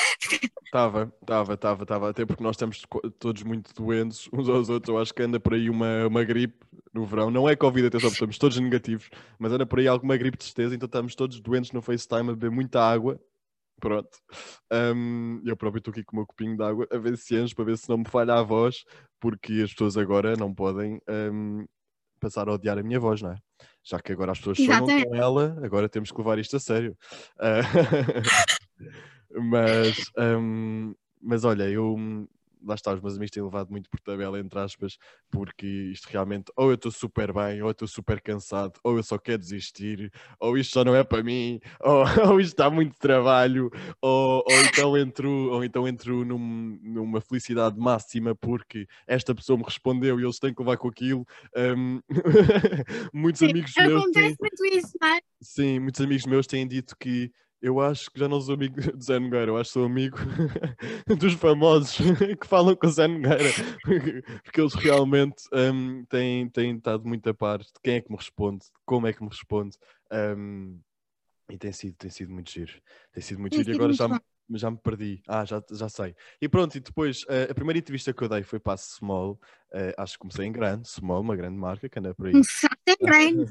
Estava, 0.64 1.12
estava, 1.20 1.54
estava, 1.54 1.82
estava. 1.82 2.10
Até 2.10 2.26
porque 2.26 2.42
nós 2.42 2.56
estamos 2.56 2.82
todos 3.18 3.42
muito 3.42 3.72
doentes 3.74 4.28
uns 4.32 4.48
aos 4.48 4.68
outros. 4.68 4.94
Eu 4.94 5.00
acho 5.00 5.14
que 5.14 5.22
anda 5.22 5.38
por 5.40 5.54
aí 5.54 5.70
uma, 5.70 6.06
uma 6.06 6.24
gripe 6.24 6.58
no 6.92 7.06
verão. 7.06 7.30
Não 7.30 7.48
é 7.48 7.56
Covid, 7.56 7.86
atenção, 7.86 8.10
estamos 8.10 8.38
todos 8.38 8.58
negativos, 8.58 9.08
mas 9.38 9.52
anda 9.52 9.66
por 9.66 9.78
aí 9.78 9.88
alguma 9.88 10.16
gripe 10.16 10.36
de 10.36 10.44
certeza, 10.44 10.74
então 10.74 10.86
estamos 10.86 11.14
todos 11.14 11.40
doentes 11.40 11.72
no 11.72 11.80
FaceTime 11.80 12.30
a 12.30 12.34
beber 12.34 12.50
muita 12.50 12.80
água. 12.80 13.20
Pronto. 13.80 14.16
Um, 14.72 15.42
eu 15.44 15.56
próprio 15.56 15.80
estou 15.80 15.90
aqui 15.90 16.04
com 16.04 16.16
o 16.16 16.18
meu 16.20 16.26
copinho 16.26 16.56
de 16.56 16.62
água 16.62 16.86
a 16.90 16.98
ver 16.98 17.16
se 17.16 17.34
enche, 17.34 17.54
para 17.54 17.64
ver 17.64 17.76
se 17.76 17.88
não 17.88 17.98
me 17.98 18.08
falha 18.08 18.34
a 18.34 18.42
voz, 18.42 18.84
porque 19.18 19.54
as 19.54 19.72
pessoas 19.72 19.96
agora 19.96 20.36
não 20.36 20.54
podem 20.54 21.00
um, 21.08 21.66
passar 22.22 22.48
a 22.48 22.52
odiar 22.52 22.78
a 22.78 22.82
minha 22.82 23.00
voz, 23.00 23.20
não 23.20 23.32
é? 23.32 23.36
Já 23.82 23.98
que 23.98 24.12
agora 24.12 24.30
as 24.30 24.38
pessoas 24.38 24.58
sonham 24.58 24.86
com 24.86 25.16
ela, 25.16 25.58
agora 25.62 25.88
temos 25.88 26.12
que 26.12 26.18
levar 26.18 26.38
isto 26.38 26.56
a 26.56 26.60
sério. 26.60 26.96
Uh, 27.36 28.22
mas, 29.50 29.96
um, 30.16 30.94
mas 31.20 31.44
olha, 31.44 31.68
eu 31.68 31.96
lá 32.64 32.74
está, 32.74 32.92
os 32.92 33.00
meus 33.00 33.16
amigos 33.16 33.30
têm 33.30 33.42
levado 33.42 33.70
muito 33.70 33.90
por 33.90 34.00
tabela, 34.00 34.38
entre 34.38 34.58
aspas, 34.58 34.98
porque 35.30 35.66
isto 35.66 36.06
realmente, 36.06 36.52
ou 36.56 36.70
eu 36.70 36.74
estou 36.74 36.90
super 36.90 37.32
bem, 37.32 37.62
ou 37.62 37.68
eu 37.68 37.72
estou 37.72 37.88
super 37.88 38.20
cansado, 38.20 38.78
ou 38.82 38.96
eu 38.96 39.02
só 39.02 39.18
quero 39.18 39.38
desistir, 39.38 40.12
ou 40.38 40.56
isto 40.56 40.72
só 40.72 40.84
não 40.84 40.94
é 40.94 41.04
para 41.04 41.22
mim, 41.22 41.60
ou, 41.80 42.04
ou 42.28 42.40
isto 42.40 42.52
está 42.52 42.70
muito 42.70 42.98
trabalho, 42.98 43.70
ou, 44.00 44.44
ou 44.46 44.62
então 44.64 44.96
entro, 44.96 45.30
ou 45.50 45.64
então 45.64 45.86
entro 45.86 46.24
num, 46.24 46.78
numa 46.82 47.20
felicidade 47.20 47.78
máxima 47.78 48.34
porque 48.34 48.86
esta 49.06 49.34
pessoa 49.34 49.56
me 49.56 49.64
respondeu 49.64 50.18
e 50.18 50.24
eles 50.24 50.38
têm 50.38 50.54
que 50.54 50.60
levar 50.60 50.76
com 50.76 50.88
aquilo. 50.88 51.26
Um, 51.56 52.00
muitos 53.12 53.42
amigos 53.42 53.72
meus. 53.76 54.02
Acontece 54.02 54.36
têm... 54.36 54.36
muito 54.40 54.64
isso, 54.66 54.92
não 55.00 55.08
é? 55.08 55.20
Sim, 55.40 55.78
muitos 55.80 56.00
amigos 56.00 56.26
meus 56.26 56.46
têm 56.46 56.66
dito 56.66 56.96
que 56.98 57.32
eu 57.62 57.80
acho 57.80 58.10
que 58.10 58.18
já 58.18 58.28
não 58.28 58.40
sou 58.40 58.54
amigo 58.54 58.74
de 58.98 59.04
Zé 59.04 59.18
Nogueira, 59.18 59.52
eu 59.52 59.56
acho 59.56 59.70
que 59.70 59.74
sou 59.74 59.84
amigo 59.86 60.18
dos 61.18 61.34
famosos 61.34 61.96
que 62.40 62.46
falam 62.46 62.74
com 62.74 62.86
o 62.88 62.90
Zé 62.90 63.06
Nogueira, 63.06 63.50
porque 64.42 64.60
eles 64.60 64.74
realmente 64.74 65.44
um, 65.52 66.04
têm, 66.06 66.48
têm 66.48 66.76
estado 66.76 67.06
muito 67.06 67.30
a 67.30 67.32
par 67.32 67.60
de 67.60 67.72
quem 67.82 67.94
é 67.94 68.00
que 68.00 68.10
me 68.10 68.16
responde, 68.16 68.66
como 68.84 69.06
é 69.06 69.12
que 69.12 69.22
me 69.22 69.28
responde, 69.28 69.78
um, 70.36 70.80
e 71.48 71.56
tem 71.56 71.72
sido, 71.72 71.94
tem 71.96 72.10
sido 72.10 72.32
muito 72.32 72.50
giro. 72.50 72.72
Tem 73.12 73.22
sido 73.22 73.38
muito 73.38 73.52
tem 73.52 73.62
giro 73.62 73.76
e 73.76 73.76
agora 73.76 73.92
já 73.92 74.08
me, 74.08 74.18
já 74.58 74.70
me 74.70 74.78
perdi. 74.78 75.22
Ah, 75.28 75.44
já, 75.44 75.62
já 75.70 75.88
sei. 75.88 76.14
E 76.40 76.48
pronto, 76.48 76.76
e 76.76 76.80
depois, 76.80 77.24
uh, 77.24 77.50
a 77.50 77.54
primeira 77.54 77.78
entrevista 77.78 78.12
que 78.12 78.22
eu 78.22 78.28
dei 78.28 78.42
foi 78.42 78.58
para 78.58 78.72
a 78.72 78.76
Small, 78.78 79.32
uh, 79.72 79.92
acho 79.98 80.14
que 80.14 80.20
comecei 80.20 80.46
em 80.46 80.52
grande, 80.52 80.88
Small, 80.88 81.20
uma 81.20 81.36
grande 81.36 81.58
marca 81.58 81.88
que 81.88 81.98
anda 81.98 82.14
por 82.14 82.26
aí. 82.26 82.32
Começaste 82.32 82.71
grande. 83.00 83.44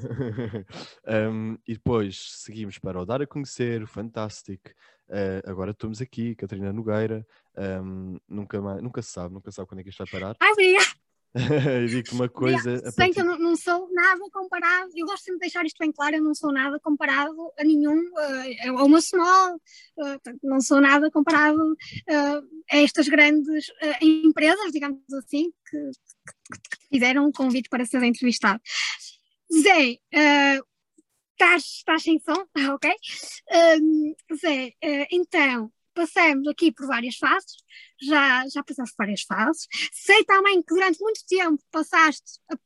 um, 1.06 1.58
e 1.66 1.74
depois 1.74 2.42
seguimos 2.42 2.78
para 2.78 3.00
o 3.00 3.06
Dar 3.06 3.22
a 3.22 3.26
Conhecer, 3.26 3.82
o 3.82 3.86
Fantastic. 3.86 4.60
Uh, 5.08 5.50
agora 5.50 5.72
estamos 5.72 6.00
aqui, 6.00 6.34
Catarina 6.34 6.72
Nogueira. 6.72 7.26
Um, 7.56 8.18
nunca, 8.28 8.60
mais, 8.60 8.82
nunca 8.82 9.02
se 9.02 9.10
sabe, 9.10 9.34
nunca 9.34 9.50
sabe 9.50 9.68
quando 9.68 9.80
é 9.80 9.82
que 9.82 9.90
isto 9.90 10.04
vai 10.04 10.20
parar. 10.20 10.36
Ai, 10.40 10.52
obrigada. 10.52 11.02
digo 11.88 12.14
uma 12.14 12.28
coisa. 12.28 12.78
Sei 12.78 12.92
partir... 12.92 13.14
que 13.14 13.20
eu 13.20 13.24
não, 13.24 13.38
não, 13.38 13.56
sou 13.56 13.88
nada 13.90 14.20
comparado, 14.30 14.90
eu 14.94 15.06
gosto 15.06 15.24
sempre 15.24 15.38
de 15.38 15.40
deixar 15.40 15.64
isto 15.64 15.78
bem 15.78 15.90
claro, 15.90 16.16
eu 16.16 16.22
não 16.22 16.34
sou 16.34 16.52
nada 16.52 16.78
comparado 16.78 17.34
a 17.58 17.64
nenhum, 17.64 17.98
uh, 17.98 18.78
a 18.78 18.84
uma 18.84 19.00
small, 19.00 19.54
uh, 19.54 20.38
não 20.42 20.60
sou 20.60 20.80
nada 20.80 21.10
comparado 21.10 21.72
uh, 21.72 22.66
a 22.70 22.76
estas 22.76 23.08
grandes 23.08 23.66
empresas, 24.02 24.72
digamos 24.72 25.00
assim, 25.14 25.50
que, 25.70 25.78
que, 25.78 26.76
que, 26.78 26.88
fizeram 26.90 27.26
um 27.26 27.32
convite 27.32 27.70
para 27.70 27.86
ser 27.86 28.02
entrevistado. 28.02 28.60
Zé, 29.52 29.98
estás, 31.32 31.64
estás 31.64 32.02
sem 32.02 32.18
som, 32.18 32.46
ok? 32.74 32.90
Zé, 34.40 34.74
então, 35.10 35.70
passamos 35.94 36.48
aqui 36.48 36.72
por 36.72 36.86
várias 36.86 37.16
fases, 37.16 37.56
já, 38.00 38.48
já 38.48 38.62
passaste 38.62 38.96
por 38.96 39.04
várias 39.04 39.22
fases. 39.22 39.66
Sei 39.92 40.24
também 40.24 40.62
que 40.62 40.74
durante 40.74 41.00
muito 41.00 41.20
tempo 41.28 41.62
passaste 41.70 42.40
a, 42.50 42.56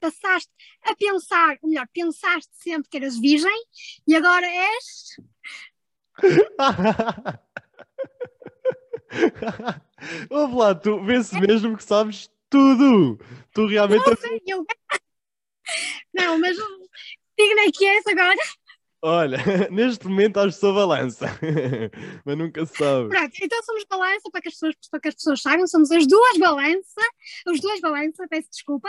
passaste 0.00 0.50
a 0.82 0.94
pensar, 0.94 1.58
ou 1.62 1.70
melhor, 1.70 1.88
pensaste 1.92 2.50
sempre 2.52 2.88
que 2.90 2.96
eras 2.98 3.18
virgem 3.18 3.64
e 4.06 4.14
agora 4.14 4.46
és. 4.46 5.16
Ouve 10.30 10.54
lá, 10.54 10.74
tu 10.74 11.02
vê-se 11.04 11.38
mesmo 11.40 11.76
que 11.76 11.84
sabes 11.84 12.30
tudo. 12.50 13.18
Tu 13.52 13.66
realmente. 13.66 14.06
Não, 14.06 14.16
sei, 14.16 14.42
eu... 14.46 14.66
não 16.14 16.38
mas 16.38 16.56
digna 17.38 17.62
é 17.62 17.70
que 17.70 17.84
és 17.84 18.06
agora. 18.06 18.36
Olha, 19.06 19.36
neste 19.70 20.06
momento 20.08 20.38
acho 20.38 20.54
que 20.54 20.60
sou 20.60 20.74
balança, 20.74 21.26
mas 22.24 22.38
nunca 22.38 22.64
se 22.64 22.74
sabe. 22.74 23.10
Pronto, 23.10 23.32
então 23.42 23.62
somos 23.62 23.84
balança 23.84 24.30
para 24.32 24.40
que 24.40 24.48
as 24.48 24.54
pessoas, 24.54 24.74
para 24.90 25.00
que 25.00 25.08
as 25.08 25.14
pessoas 25.14 25.42
saibam, 25.42 25.66
somos 25.66 25.90
as 25.90 26.06
duas 26.06 26.38
balança, 26.38 27.02
os 27.46 27.60
dois 27.60 27.82
balança, 27.82 28.26
peço 28.30 28.48
desculpa. 28.50 28.88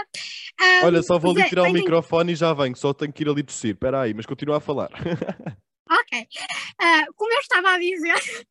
Um, 0.61 0.85
Olha, 0.85 1.03
só 1.03 1.19
vou 1.19 1.31
ali 1.31 1.43
tirar 1.49 1.63
o 1.63 1.73
microfone 1.73 2.31
e 2.31 2.35
já 2.35 2.53
venho, 2.53 2.77
só 2.77 2.93
tenho 2.93 3.11
que 3.11 3.23
ir 3.23 3.29
ali 3.29 3.43
tossir, 3.43 3.71
espera 3.71 4.03
aí, 4.03 4.13
mas 4.13 4.25
continua 4.25 4.57
a 4.57 4.61
falar. 4.61 4.89
ok, 5.91 6.21
uh, 6.21 7.13
como 7.15 7.33
eu 7.33 7.39
estava 7.39 7.71
a 7.71 7.77
dizer, 7.77 8.47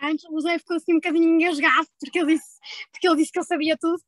antes 0.00 0.24
o 0.30 0.40
Zé 0.42 0.60
ficou 0.60 0.76
assim 0.76 0.92
um 0.92 1.00
bocadinho 1.00 1.28
engasgado, 1.28 1.88
porque 1.98 2.20
ele 2.20 2.36
disse, 2.36 2.60
porque 2.92 3.08
ele 3.08 3.16
disse 3.16 3.32
que 3.32 3.40
eu 3.40 3.44
sabia 3.44 3.76
tudo. 3.76 4.00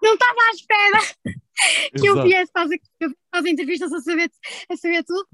Não 0.00 0.14
estava 0.14 0.40
à 0.48 0.50
espera 0.52 1.00
que 1.96 2.06
Exato. 2.06 2.28
eu 2.28 2.38
as, 2.38 2.50
para 2.50 2.68
as 3.32 3.44
entrevistas 3.44 3.92
a 3.92 4.00
saber, 4.00 4.30
a 4.70 4.76
saber 4.76 5.04
tudo. 5.04 5.26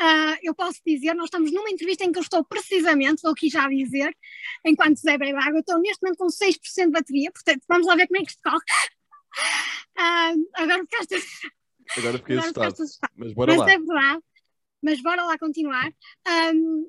Uh, 0.00 0.38
eu 0.42 0.54
posso 0.54 0.80
dizer, 0.86 1.12
nós 1.14 1.24
estamos 1.24 1.50
numa 1.50 1.70
entrevista 1.70 2.04
em 2.04 2.12
que 2.12 2.18
eu 2.18 2.22
estou 2.22 2.44
precisamente, 2.44 3.20
vou 3.20 3.32
aqui 3.32 3.50
já 3.50 3.66
dizer, 3.68 4.16
enquanto 4.64 4.96
Zé 4.98 5.14
água, 5.14 5.56
eu 5.56 5.58
estou 5.58 5.80
neste 5.80 6.00
momento 6.02 6.18
com 6.18 6.26
6% 6.26 6.84
de 6.84 6.90
bateria, 6.90 7.32
portanto 7.32 7.64
vamos 7.68 7.86
lá 7.86 7.96
ver 7.96 8.06
como 8.06 8.20
é 8.20 8.24
que 8.24 8.30
isto 8.30 8.42
corre. 8.42 8.64
Uh, 9.98 10.48
agora 10.54 10.84
ficaste. 10.84 11.14
Agora 11.96 12.18
fiquei 12.18 12.38
agora 12.38 12.50
assustado. 12.50 12.72
assustado. 12.72 13.12
Mas 13.16 13.32
bora 13.32 13.56
mas 13.56 13.60
lá. 13.60 13.72
É 13.72 13.78
verdade. 13.78 14.22
Mas 14.80 15.02
bora 15.02 15.24
lá 15.24 15.38
continuar. 15.38 15.92
Um, 16.54 16.88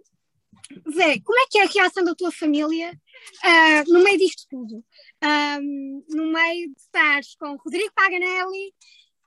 Zé, 0.93 1.19
como 1.21 1.39
é 1.39 1.47
que 1.49 1.59
é 1.59 1.63
a 1.63 1.67
reação 1.67 2.03
da 2.03 2.15
tua 2.15 2.31
família 2.31 2.91
uh, 2.91 3.91
no 3.91 4.03
meio 4.03 4.17
disto 4.17 4.47
tudo? 4.49 4.83
Um, 5.23 6.03
no 6.09 6.31
meio 6.31 6.69
de 6.69 6.79
estar 6.79 7.21
com 7.39 7.57
Rodrigo 7.57 7.91
Paganelli 7.93 8.73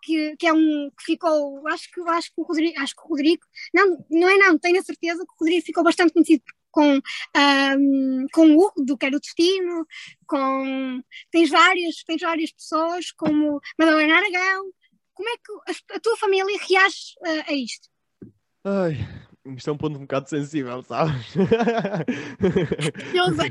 que, 0.03 0.37
que 0.37 0.47
é 0.47 0.53
um 0.53 0.91
que 0.99 1.05
ficou, 1.05 1.67
acho 1.69 1.91
que, 1.91 2.01
acho 2.01 2.29
que 2.35 2.41
o 2.41 2.45
Rodrigo, 2.45 2.81
acho 2.81 2.95
que 2.95 3.03
o 3.03 3.09
Rodrigo, 3.09 3.43
não, 3.73 4.05
não 4.11 4.29
é 4.29 4.37
não, 4.37 4.59
tenho 4.59 4.81
a 4.81 4.83
certeza 4.83 5.25
que 5.25 5.33
o 5.33 5.39
Rodrigo 5.39 5.65
ficou 5.65 5.85
bastante 5.85 6.13
conhecido 6.13 6.43
com, 6.71 6.97
um, 6.97 8.27
com 8.33 8.47
o 8.51 8.59
Hugo, 8.59 8.85
do 8.85 8.97
Quero 8.97 9.21
Destino, 9.21 9.87
com 10.27 11.03
tens 11.31 11.51
várias, 11.51 12.03
tens 12.05 12.21
várias 12.21 12.51
pessoas, 12.51 13.13
como 13.13 13.61
Madalena 13.79 14.17
Aragão. 14.17 14.73
Como 15.15 15.29
é 15.29 15.37
que 15.37 15.93
a, 15.93 15.97
a 15.97 16.01
tua 16.01 16.17
família 16.17 16.59
reage 16.59 17.15
uh, 17.21 17.45
a 17.47 17.53
isto? 17.53 17.89
Ai, 18.65 18.97
isto 19.45 19.71
é 19.71 19.73
um 19.73 19.77
ponto 19.77 19.97
um 19.97 20.03
bocado 20.03 20.29
sensível, 20.29 20.83
sabes? 20.83 21.35
Eu 23.15 23.35
sei. 23.35 23.51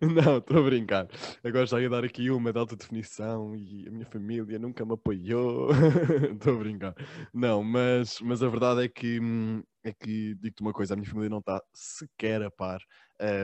Não, 0.00 0.38
estou 0.38 0.58
a 0.58 0.62
brincar. 0.62 1.08
Agora 1.42 1.66
já 1.66 1.80
ia 1.80 1.88
dar 1.90 2.04
aqui 2.04 2.30
uma 2.30 2.52
de 2.52 2.58
alta 2.58 2.76
definição 2.76 3.54
e 3.56 3.86
a 3.88 3.90
minha 3.90 4.06
família 4.06 4.58
nunca 4.58 4.84
me 4.84 4.94
apoiou. 4.94 5.70
Estou 6.32 6.54
a 6.54 6.58
brincar. 6.58 6.94
Não, 7.32 7.62
mas, 7.62 8.20
mas 8.20 8.42
a 8.42 8.48
verdade 8.48 8.84
é 8.84 8.88
que, 8.88 9.20
hum, 9.20 9.62
é 9.82 9.92
que 9.92 10.34
digo-te 10.36 10.62
uma 10.62 10.72
coisa, 10.72 10.94
a 10.94 10.96
minha 10.96 11.08
família 11.08 11.30
não 11.30 11.38
está 11.38 11.60
sequer 11.72 12.42
a 12.42 12.50
par 12.50 12.80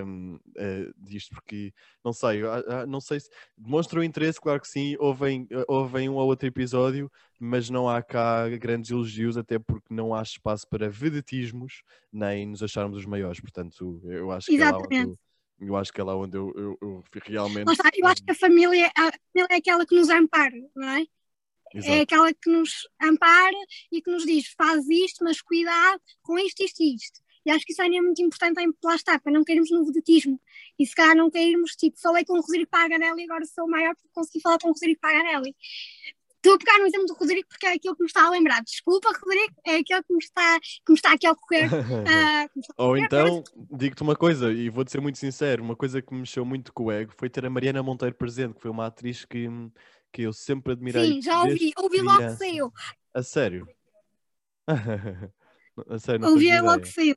um, 0.04 0.34
uh, 0.34 0.40
eh, 0.56 0.90
disto, 0.96 1.34
porque 1.34 1.72
não 2.04 2.12
sei, 2.12 2.42
uh, 2.42 2.86
não 2.86 3.00
sei 3.00 3.20
se 3.20 3.30
demonstram 3.56 4.02
interesse, 4.02 4.40
claro 4.40 4.60
que 4.60 4.68
sim, 4.68 4.96
ouvem, 4.98 5.46
ouvem 5.66 6.08
um 6.08 6.14
ou 6.14 6.26
outro 6.26 6.46
episódio, 6.46 7.10
mas 7.38 7.70
não 7.70 7.88
há 7.88 8.02
cá 8.02 8.48
grandes 8.48 8.90
elogios, 8.90 9.36
até 9.36 9.58
porque 9.58 9.92
não 9.92 10.14
há 10.14 10.22
espaço 10.22 10.66
para 10.68 10.88
vedetismos, 10.88 11.82
nem 12.12 12.46
nos 12.46 12.62
acharmos 12.62 12.98
os 12.98 13.06
maiores, 13.06 13.40
portanto, 13.40 14.00
eu 14.04 14.32
acho 14.32 14.46
que 14.46 14.54
Exatamente. 14.54 14.94
é 14.94 14.98
lá 14.98 15.02
onde 15.04 15.18
eu, 15.60 15.76
acho 15.76 15.92
que 15.92 16.00
é 16.00 16.04
lá 16.04 16.16
onde 16.16 16.36
eu, 16.36 16.52
eu, 16.56 16.78
eu 16.80 17.04
realmente. 17.24 17.66
Eu 17.96 18.06
acho 18.06 18.22
que 18.22 18.30
a 18.30 18.34
família, 18.34 18.86
a 18.96 19.10
família 19.32 19.48
é 19.50 19.56
aquela 19.56 19.84
que 19.84 19.94
nos 19.94 20.08
ampara, 20.08 20.56
não 20.74 20.88
é? 20.88 21.00
é 21.02 21.06
Exato. 21.74 21.92
É 21.92 22.00
aquela 22.00 22.32
que 22.32 22.50
nos 22.50 22.88
ampara 23.02 23.56
e 23.90 24.00
que 24.00 24.10
nos 24.10 24.24
diz: 24.24 24.48
faz 24.56 24.88
isto, 24.88 25.24
mas 25.24 25.40
cuidado 25.40 26.00
com 26.22 26.38
isto, 26.38 26.62
isto 26.62 26.80
e 26.80 26.94
isto. 26.94 27.20
E 27.48 27.50
acho 27.50 27.64
que 27.64 27.72
isso 27.72 27.80
ainda 27.80 27.96
é 27.96 28.00
muito 28.02 28.20
importante 28.20 28.60
lá 28.84 28.94
está, 28.94 29.18
para 29.18 29.32
não 29.32 29.42
cairmos 29.42 29.70
no 29.70 29.82
vedetismo. 29.86 30.38
E 30.78 30.86
se 30.86 30.94
calhar 30.94 31.16
não 31.16 31.30
cairmos, 31.30 31.74
tipo, 31.76 31.98
falei 31.98 32.22
com 32.22 32.34
o 32.34 32.42
Rodrigo 32.42 32.68
Paganelli 32.68 33.22
e 33.22 33.24
agora 33.24 33.46
sou 33.46 33.66
maior 33.66 33.94
porque 33.94 34.10
consegui 34.12 34.42
falar 34.42 34.58
com 34.58 34.68
o 34.68 34.72
Rodrigo 34.72 35.00
Paganelli. 35.00 35.56
Estou 36.36 36.54
a 36.54 36.58
pegar 36.58 36.78
no 36.78 36.86
exemplo 36.86 37.06
do 37.06 37.14
Rodrigo 37.14 37.48
porque 37.48 37.66
é 37.66 37.72
aquilo 37.72 37.96
que 37.96 38.02
me 38.02 38.06
está 38.06 38.26
a 38.26 38.30
lembrar. 38.30 38.62
Desculpa, 38.62 39.08
Rodrigo, 39.18 39.54
é 39.66 39.76
aquilo 39.76 40.04
que 40.04 40.12
me 40.12 40.18
está, 40.18 40.60
que 40.60 40.92
me 40.92 40.94
está 40.94 41.12
aqui 41.14 41.26
a 41.26 41.32
ocorrer. 41.32 41.70
Uh, 41.98 42.60
Ou 42.76 42.96
então, 42.98 43.42
digo-te 43.72 44.02
uma 44.02 44.14
coisa, 44.14 44.52
e 44.52 44.68
vou-te 44.68 44.90
ser 44.90 45.00
muito 45.00 45.18
sincero, 45.18 45.62
uma 45.62 45.74
coisa 45.74 46.02
que 46.02 46.12
me 46.12 46.20
mexeu 46.20 46.44
muito 46.44 46.72
com 46.72 46.84
o 46.84 46.92
ego 46.92 47.12
foi 47.16 47.30
ter 47.30 47.46
a 47.46 47.50
Mariana 47.50 47.82
Monteiro 47.82 48.14
presente, 48.14 48.54
que 48.54 48.60
foi 48.60 48.70
uma 48.70 48.86
atriz 48.86 49.24
que, 49.24 49.48
que 50.12 50.22
eu 50.22 50.34
sempre 50.34 50.74
admirei. 50.74 51.14
Sim, 51.14 51.22
já 51.22 51.42
ouvi, 51.42 51.72
ouvi 51.78 52.00
logo 52.02 52.18
que 52.18 52.36
saiu. 52.36 52.72
A 53.14 53.22
sério? 53.22 53.66
a 55.88 55.98
sério, 55.98 56.20
não 56.20 56.32
Ouvi 56.32 56.60
logo 56.60 56.82
que 56.82 56.88
saiu. 56.88 57.16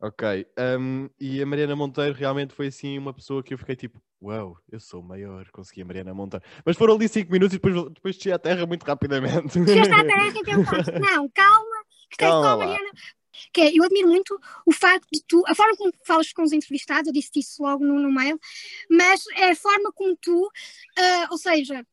Ok. 0.00 0.46
Um, 0.78 1.10
e 1.18 1.42
a 1.42 1.46
Mariana 1.46 1.74
Monteiro 1.74 2.14
realmente 2.14 2.54
foi 2.54 2.68
assim 2.68 2.96
uma 2.96 3.12
pessoa 3.12 3.42
que 3.42 3.52
eu 3.52 3.58
fiquei 3.58 3.74
tipo, 3.74 4.00
uau, 4.22 4.46
wow, 4.46 4.58
eu 4.70 4.78
sou 4.78 5.02
maior, 5.02 5.48
consegui 5.50 5.82
a 5.82 5.84
Mariana 5.84 6.14
Monteiro. 6.14 6.44
Mas 6.64 6.76
foram 6.76 6.94
ali 6.94 7.08
5 7.08 7.30
minutos 7.30 7.54
e 7.54 7.58
depois, 7.58 7.74
depois 7.92 8.16
desci 8.16 8.30
à 8.30 8.38
terra 8.38 8.64
muito 8.64 8.84
rapidamente. 8.84 9.58
Desci 9.58 9.92
à 9.92 10.04
terra 10.04 10.28
e 10.28 10.44
pensaste, 10.44 10.98
não, 11.00 11.28
calma, 11.30 11.84
que 12.10 12.16
calma 12.16 12.52
a 12.52 12.56
Mariana. 12.56 12.90
Que 13.52 13.60
é, 13.60 13.76
eu 13.76 13.84
admiro 13.84 14.08
muito 14.08 14.38
o 14.66 14.72
facto 14.72 15.06
de 15.12 15.22
tu, 15.26 15.42
a 15.46 15.54
forma 15.54 15.76
como 15.76 15.92
falas 16.04 16.32
com 16.32 16.42
os 16.42 16.52
entrevistados, 16.52 17.06
eu 17.06 17.12
disse 17.12 17.30
isso 17.36 17.62
logo 17.62 17.84
no, 17.84 17.98
no 17.98 18.12
mail, 18.12 18.38
mas 18.90 19.24
é 19.36 19.50
a 19.50 19.56
forma 19.56 19.92
como 19.92 20.16
tu, 20.16 20.44
uh, 20.44 21.26
ou 21.30 21.38
seja, 21.38 21.84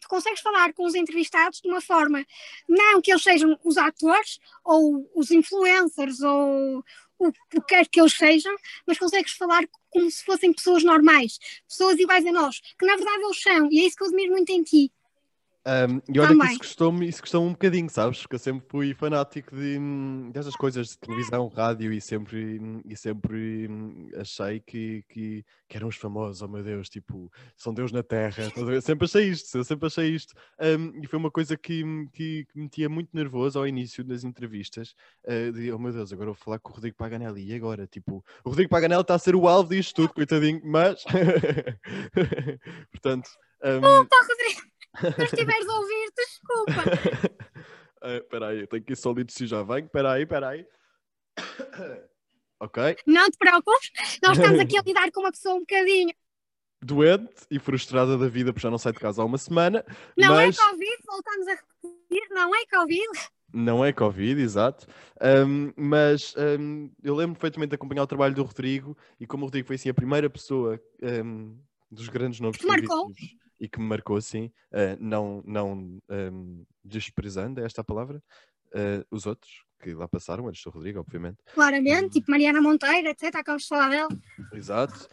tu 0.00 0.08
consegues 0.08 0.40
falar 0.40 0.72
com 0.72 0.84
os 0.86 0.94
entrevistados 0.94 1.60
de 1.60 1.68
uma 1.68 1.80
forma, 1.80 2.24
não 2.68 3.00
que 3.00 3.10
eles 3.10 3.22
sejam 3.22 3.58
os 3.64 3.76
atores 3.76 4.38
ou 4.64 5.10
os 5.14 5.30
influencers 5.30 6.20
ou 6.20 6.82
o 7.18 7.32
que 7.32 7.60
quer 7.68 7.88
que 7.88 8.00
eles 8.00 8.14
sejam, 8.14 8.54
mas 8.86 8.98
consegues 8.98 9.32
falar 9.32 9.62
como 9.90 10.10
se 10.10 10.24
fossem 10.24 10.52
pessoas 10.52 10.82
normais, 10.82 11.38
pessoas 11.68 11.98
iguais 11.98 12.26
a 12.26 12.32
nós, 12.32 12.60
que 12.78 12.86
na 12.86 12.96
verdade 12.96 13.22
eles 13.22 13.40
são, 13.40 13.68
e 13.70 13.80
é 13.80 13.86
isso 13.86 13.96
que 13.96 14.02
eu 14.02 14.08
admiro 14.08 14.32
muito 14.32 14.50
em 14.50 14.62
ti. 14.62 14.92
Um, 15.64 16.02
e 16.12 16.18
olha 16.18 16.30
Também. 16.30 16.46
que 16.48 16.52
isso 16.54 16.58
custou-me 16.58 17.08
isso 17.08 17.22
custou 17.22 17.46
um 17.46 17.52
bocadinho, 17.52 17.88
sabes? 17.88 18.22
Porque 18.22 18.34
eu 18.34 18.38
sempre 18.40 18.66
fui 18.68 18.94
fanático 18.94 19.54
de, 19.54 19.78
destas 20.32 20.56
coisas 20.56 20.88
de 20.88 20.98
televisão, 20.98 21.46
rádio 21.46 21.92
e 21.92 22.00
sempre, 22.00 22.82
e 22.84 22.96
sempre 22.96 23.68
achei 24.16 24.58
que, 24.58 25.04
que, 25.08 25.44
que 25.68 25.76
eram 25.76 25.86
os 25.86 25.94
famosos, 25.94 26.42
oh 26.42 26.48
meu 26.48 26.64
Deus, 26.64 26.88
tipo, 26.88 27.30
são 27.56 27.72
Deus 27.72 27.92
na 27.92 28.02
Terra. 28.02 28.50
Eu 28.56 28.82
sempre 28.82 29.04
achei 29.04 29.28
isto, 29.28 29.56
eu 29.56 29.62
sempre 29.62 29.86
achei 29.86 30.08
isto. 30.08 30.34
Um, 30.60 31.00
e 31.00 31.06
foi 31.06 31.16
uma 31.16 31.30
coisa 31.30 31.56
que, 31.56 31.84
que, 32.12 32.44
que, 32.52 32.58
me 32.58 32.68
tinha 32.68 32.88
muito 32.88 33.10
nervoso 33.12 33.56
ao 33.56 33.66
início 33.66 34.02
das 34.02 34.24
entrevistas. 34.24 34.96
Uh, 35.24 35.52
de, 35.52 35.70
oh 35.70 35.78
meu 35.78 35.92
Deus, 35.92 36.12
agora 36.12 36.26
vou 36.26 36.34
falar 36.34 36.58
com 36.58 36.72
o 36.72 36.74
Rodrigo 36.74 36.96
Paganelli. 36.96 37.46
E 37.46 37.54
agora? 37.54 37.86
Tipo, 37.86 38.24
o 38.44 38.48
Rodrigo 38.48 38.68
Paganelli 38.68 39.02
está 39.02 39.14
a 39.14 39.18
ser 39.18 39.36
o 39.36 39.46
alvo 39.46 39.70
disto 39.70 39.94
tudo, 39.94 40.12
coitadinho, 40.12 40.60
mas. 40.64 41.04
Portanto. 42.90 43.30
Um... 43.62 44.00
Opa, 44.00 44.16
Rodrigo! 44.28 44.71
Se 45.00 45.24
estiveres 45.24 45.68
a 45.68 45.74
ouvir, 45.78 46.12
desculpa. 46.16 46.82
Espera 48.18 48.48
aí, 48.48 48.66
tenho 48.66 48.82
que 48.82 48.92
ir 48.92 48.96
só 48.96 49.14
se 49.28 49.46
já 49.46 49.62
venho. 49.62 49.86
Espera 49.86 50.12
aí, 50.12 50.22
espera 50.22 50.48
aí. 50.48 50.66
ok. 52.60 52.96
Não 53.06 53.30
te 53.30 53.38
preocupes, 53.38 53.90
nós 54.22 54.36
estamos 54.36 54.60
aqui 54.60 54.76
a 54.76 54.82
lidar 54.82 55.10
com 55.12 55.20
uma 55.20 55.30
pessoa 55.30 55.54
um 55.54 55.60
bocadinho 55.60 56.12
doente 56.82 57.46
e 57.50 57.58
frustrada 57.58 58.18
da 58.18 58.28
vida 58.28 58.52
porque 58.52 58.64
já 58.64 58.70
não 58.70 58.78
sai 58.78 58.92
de 58.92 58.98
casa 58.98 59.22
há 59.22 59.24
uma 59.24 59.38
semana. 59.38 59.84
Não 60.16 60.38
é 60.38 60.46
mas... 60.46 60.58
é 60.58 60.62
Covid, 60.62 60.96
voltamos 61.06 61.46
a 61.46 61.50
repetir, 61.52 62.28
não 62.30 62.54
é 62.54 62.66
Covid. 62.66 63.28
Não 63.54 63.84
é 63.84 63.92
Covid, 63.92 64.40
exato. 64.40 64.86
Um, 65.46 65.72
mas 65.76 66.34
um, 66.36 66.90
eu 67.02 67.14
lembro 67.14 67.34
perfeitamente 67.34 67.70
de 67.70 67.74
acompanhar 67.76 68.02
o 68.02 68.06
trabalho 68.06 68.34
do 68.34 68.42
Rodrigo 68.42 68.96
e 69.20 69.26
como 69.26 69.44
o 69.44 69.46
Rodrigo 69.46 69.66
foi 69.66 69.76
assim 69.76 69.90
a 69.90 69.94
primeira 69.94 70.28
pessoa 70.28 70.80
um, 71.02 71.56
dos 71.90 72.08
grandes 72.08 72.40
novos 72.40 72.60
marcou 72.64 73.12
e 73.58 73.68
que 73.68 73.78
me 73.78 73.86
marcou 73.86 74.16
assim, 74.16 74.46
uh, 74.72 74.96
não, 74.98 75.42
não 75.46 75.72
um, 75.72 76.00
ehm, 76.08 76.62
desprezando 76.84 77.64
esta 77.64 77.84
palavra, 77.84 78.22
uh, 78.74 79.04
os 79.10 79.26
outros 79.26 79.64
que 79.82 79.92
lá 79.92 80.06
passaram, 80.06 80.46
antes 80.46 80.62
do 80.62 80.70
Rodrigo, 80.70 81.00
obviamente. 81.00 81.38
Claramente, 81.52 82.10
tipo 82.10 82.30
Mariana 82.30 82.62
Monteiro, 82.62 83.08
etc. 83.08 83.34
Acabamos 83.34 83.64
de 83.64 83.68
falar 83.68 83.90
dela. 83.90 84.08
Exato. 84.52 85.08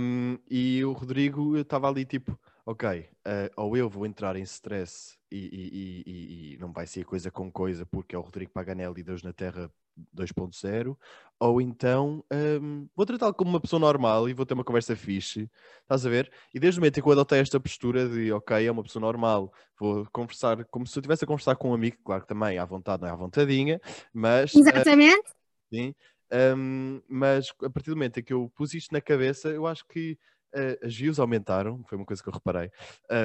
Um, 0.00 0.38
e 0.50 0.82
o 0.84 0.92
Rodrigo 0.92 1.56
estava 1.58 1.88
ali 1.88 2.06
tipo, 2.06 2.38
ok, 2.68 3.00
uh, 3.00 3.50
ou 3.56 3.78
eu 3.78 3.88
vou 3.88 4.04
entrar 4.04 4.36
em 4.36 4.42
stress 4.42 5.16
e, 5.30 5.38
e, 5.38 6.02
e, 6.06 6.54
e, 6.54 6.58
não 6.58 6.70
vai 6.70 6.86
ser 6.86 7.02
coisa 7.02 7.30
com 7.30 7.50
coisa 7.50 7.86
porque 7.86 8.14
é 8.14 8.18
o 8.18 8.20
Rodrigo 8.20 8.52
Paganelli 8.52 9.02
Deus 9.02 9.22
na 9.22 9.32
Terra 9.32 9.72
2.0, 10.14 10.94
ou 11.40 11.62
então 11.62 12.22
um, 12.30 12.86
vou 12.94 13.06
tratá-lo 13.06 13.32
como 13.32 13.48
uma 13.48 13.60
pessoa 13.60 13.80
normal 13.80 14.28
e 14.28 14.34
vou 14.34 14.44
ter 14.44 14.52
uma 14.52 14.64
conversa 14.64 14.94
fixe, 14.94 15.50
estás 15.80 16.04
a 16.04 16.10
ver? 16.10 16.30
E 16.52 16.60
desde 16.60 16.78
o 16.78 16.82
momento 16.82 16.98
em 16.98 17.02
que 17.02 17.08
eu 17.08 17.12
adotei 17.12 17.40
esta 17.40 17.58
postura 17.58 18.06
de 18.06 18.30
ok, 18.32 18.66
é 18.66 18.70
uma 18.70 18.82
pessoa 18.82 19.00
normal, 19.00 19.50
vou 19.80 20.06
conversar 20.12 20.62
como 20.66 20.86
se 20.86 20.98
eu 20.98 21.00
estivesse 21.00 21.24
a 21.24 21.26
conversar 21.26 21.56
com 21.56 21.70
um 21.70 21.74
amigo, 21.74 21.96
claro 22.04 22.20
que 22.20 22.28
também 22.28 22.58
à 22.58 22.66
vontade, 22.66 23.00
não 23.00 23.08
é 23.08 23.12
à 23.12 23.16
vontadinha, 23.16 23.80
mas. 24.12 24.54
Exatamente. 24.54 25.30
Uh, 25.30 25.74
sim. 25.74 25.94
Um, 26.30 27.00
mas 27.08 27.50
a 27.62 27.70
partir 27.70 27.88
do 27.88 27.96
momento 27.96 28.20
em 28.20 28.22
que 28.22 28.34
eu 28.34 28.52
pus 28.54 28.74
isto 28.74 28.92
na 28.92 29.00
cabeça, 29.00 29.48
eu 29.48 29.66
acho 29.66 29.86
que 29.88 30.18
uh, 30.54 30.86
as 30.86 30.94
views 30.94 31.18
aumentaram, 31.18 31.82
foi 31.84 31.96
uma 31.96 32.06
coisa 32.06 32.22
que 32.22 32.28
eu 32.28 32.32
reparei, 32.32 32.70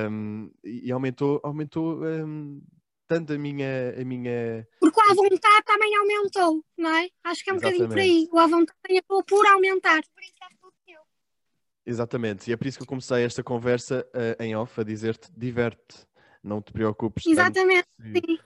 um, 0.09 0.51
e 0.63 0.91
aumentou, 0.91 1.39
aumentou 1.43 2.03
um, 2.03 2.61
tanto 3.07 3.33
a 3.33 3.37
minha, 3.37 3.95
a 3.99 4.05
minha. 4.05 4.67
Porque 4.79 4.99
a 4.99 5.13
vontade 5.13 5.65
também 5.65 5.95
aumentou, 5.95 6.63
não 6.77 6.95
é? 6.95 7.09
Acho 7.23 7.43
que 7.43 7.49
é 7.49 7.53
um 7.53 7.57
Exatamente. 7.57 7.87
bocadinho 7.87 7.89
por 7.89 7.99
aí. 7.99 8.29
O 8.31 8.39
a 8.39 8.47
vontade 8.47 8.97
acabou 8.97 9.23
por 9.23 9.45
aumentar. 9.47 10.01
Exatamente, 11.85 12.49
e 12.49 12.53
é 12.53 12.57
por 12.57 12.65
isso 12.65 12.77
que 12.77 12.83
eu 12.83 12.87
comecei 12.87 13.25
esta 13.25 13.43
conversa 13.43 14.07
uh, 14.15 14.41
em 14.41 14.55
off 14.55 14.79
a 14.79 14.85
dizer-te 14.85 15.29
diverte, 15.35 16.07
não 16.41 16.61
te 16.61 16.71
preocupes. 16.71 17.25
Exatamente, 17.25 17.89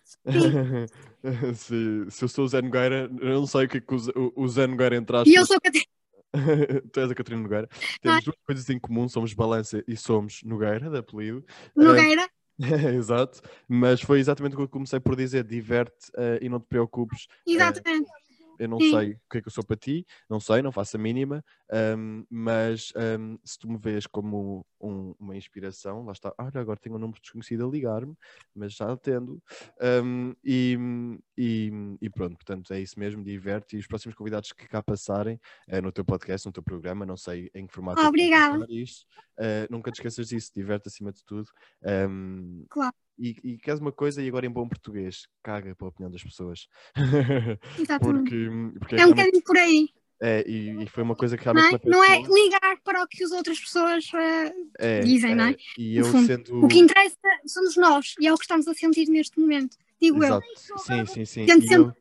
se... 0.04 0.18
se, 1.54 2.06
se 2.10 2.26
eu 2.26 2.28
sou 2.28 2.46
o 2.46 2.48
Zé 2.48 2.64
Nogueira, 2.64 3.08
eu 3.22 3.36
não 3.36 3.46
sei 3.46 3.66
o 3.66 3.70
que 3.70 3.78
é 3.78 3.82
que 3.82 3.94
o, 3.94 4.34
o 4.36 4.48
Zé 4.48 4.66
Nogueira 4.66 4.96
entraste. 4.96 5.30
E 5.30 5.36
eu 5.36 5.46
sou 5.46 5.62
Catarina. 5.62 5.86
tu 6.92 7.00
és 7.00 7.12
a 7.12 7.16
Catarina 7.16 7.44
Nogueira. 7.44 7.70
Temos 8.02 8.18
ah. 8.18 8.22
duas 8.26 8.38
coisas 8.46 8.70
em 8.70 8.80
comum, 8.80 9.08
somos 9.08 9.34
Balança 9.34 9.84
e 9.88 9.96
somos 9.96 10.42
Nogueira, 10.44 10.90
de 10.90 10.98
apelido. 10.98 11.46
Nogueira. 11.76 12.24
Uh, 12.24 12.38
Exato, 12.98 13.42
mas 13.68 14.02
foi 14.02 14.20
exatamente 14.20 14.54
o 14.54 14.58
que 14.58 14.64
eu 14.64 14.70
comecei 14.70 15.00
por 15.00 15.16
dizer: 15.16 15.44
diverte 15.44 16.10
uh, 16.16 16.42
e 16.42 16.50
não 16.50 16.60
te 16.60 16.66
preocupes. 16.68 17.28
Exatamente. 17.46 18.10
Uh, 18.10 18.27
eu 18.60 18.68
não 18.68 18.80
Sim. 18.80 18.92
sei 18.92 19.12
o 19.14 19.20
que 19.30 19.38
é 19.38 19.42
que 19.42 19.48
eu 19.48 19.52
sou 19.52 19.64
para 19.64 19.76
ti, 19.76 20.06
não 20.30 20.40
sei, 20.40 20.62
não 20.62 20.72
faço 20.72 20.98
a 20.98 21.00
mínima, 21.00 21.44
Um, 21.70 22.26
mas 22.30 22.94
um, 23.20 23.38
se 23.44 23.60
tu 23.60 23.70
me 23.70 23.78
vês 23.78 24.08
como 24.08 24.66
um, 24.80 25.14
uma 25.20 25.36
inspiração, 25.36 26.06
lá 26.06 26.14
está, 26.14 26.34
olha, 26.38 26.62
agora 26.62 26.80
tenho 26.80 26.96
um 26.96 27.00
número 27.00 27.20
desconhecido 27.20 27.68
a 27.68 27.70
ligar-me, 27.70 28.16
mas 28.56 28.74
já 28.74 28.92
atendo. 28.92 29.42
Um, 29.82 30.34
e, 30.44 30.78
e, 31.38 31.72
e, 32.02 32.10
pronto, 32.10 32.38
portanto, 32.38 32.72
é 32.74 32.80
isso 32.80 32.98
mesmo, 32.98 33.24
diverte. 33.24 33.76
E 33.76 33.80
os 33.80 33.88
próximos 33.88 34.16
convidados 34.16 34.54
que 34.54 34.68
cá 34.68 34.82
passarem 34.82 35.40
é 35.68 35.82
no 35.82 35.92
teu 35.92 36.06
podcast, 36.06 36.46
no 36.46 36.54
teu 36.54 36.64
programa, 36.64 37.06
não 37.06 37.18
sei 37.18 37.52
em 37.54 37.68
que 37.68 37.74
formato. 37.74 38.02
É 38.02 38.08
Obrigada. 38.08 38.66
Isto, 38.70 39.06
uh, 39.38 39.68
nunca 39.70 39.92
te 39.92 39.96
esqueças 39.96 40.30
disso, 40.30 40.52
diverte 40.56 40.88
acima 40.88 41.12
de 41.12 41.24
tudo. 41.26 41.50
claro. 42.70 42.96
E, 43.18 43.36
e 43.44 43.58
queres 43.58 43.80
uma 43.80 43.92
coisa, 43.92 44.22
e 44.22 44.28
agora 44.28 44.46
em 44.46 44.52
bom 44.52 44.68
português, 44.68 45.28
caga 45.44 45.76
para 45.76 45.88
a 45.88 45.90
opinião 45.90 46.12
das 46.12 46.24
pessoas. 46.24 46.68
Porque, 48.00 48.50
porque 48.80 48.96
é, 48.96 49.02
é 49.02 49.06
um 49.06 49.10
bocadinho 49.10 49.44
por 49.44 49.58
aí. 49.58 49.90
É, 50.20 50.44
e, 50.48 50.84
e, 50.84 50.88
foi 50.88 51.04
uma 51.04 51.16
coisa 51.16 51.38
que 51.38 51.44
realmente. 51.44 51.80
Não 51.86 52.04
é, 52.04 52.20
não 52.20 52.36
é 52.38 52.44
ligar 52.44 52.78
para 52.84 53.04
o 53.04 53.08
que 53.08 53.24
as 53.24 53.32
outras 53.32 53.60
pessoas 53.60 54.06
uh, 54.14 54.70
é, 54.80 55.00
dizem, 55.02 55.36
não 55.36 55.46
é? 55.46 55.52
é? 55.52 55.56
E 55.78 55.98
eu 55.98 56.06
sendo... 56.06 56.66
O 56.66 56.68
que 56.68 56.80
interessa 56.80 57.18
somos 57.46 57.78
nós 57.78 58.16
e 58.20 58.28
é 58.28 58.34
o 58.34 58.38
que 58.38 58.44
estamos 58.44 58.68
a 58.68 58.74
sentir 58.74 59.08
neste 59.10 59.40
momento, 59.40 59.78
digo 60.02 60.24
Exato. 60.24 60.46
eu. 60.70 60.78
Sim, 60.80 61.06
sim, 61.06 61.26
sim. 61.26 61.48
Sempre... 61.48 61.76
eu, 61.76 61.94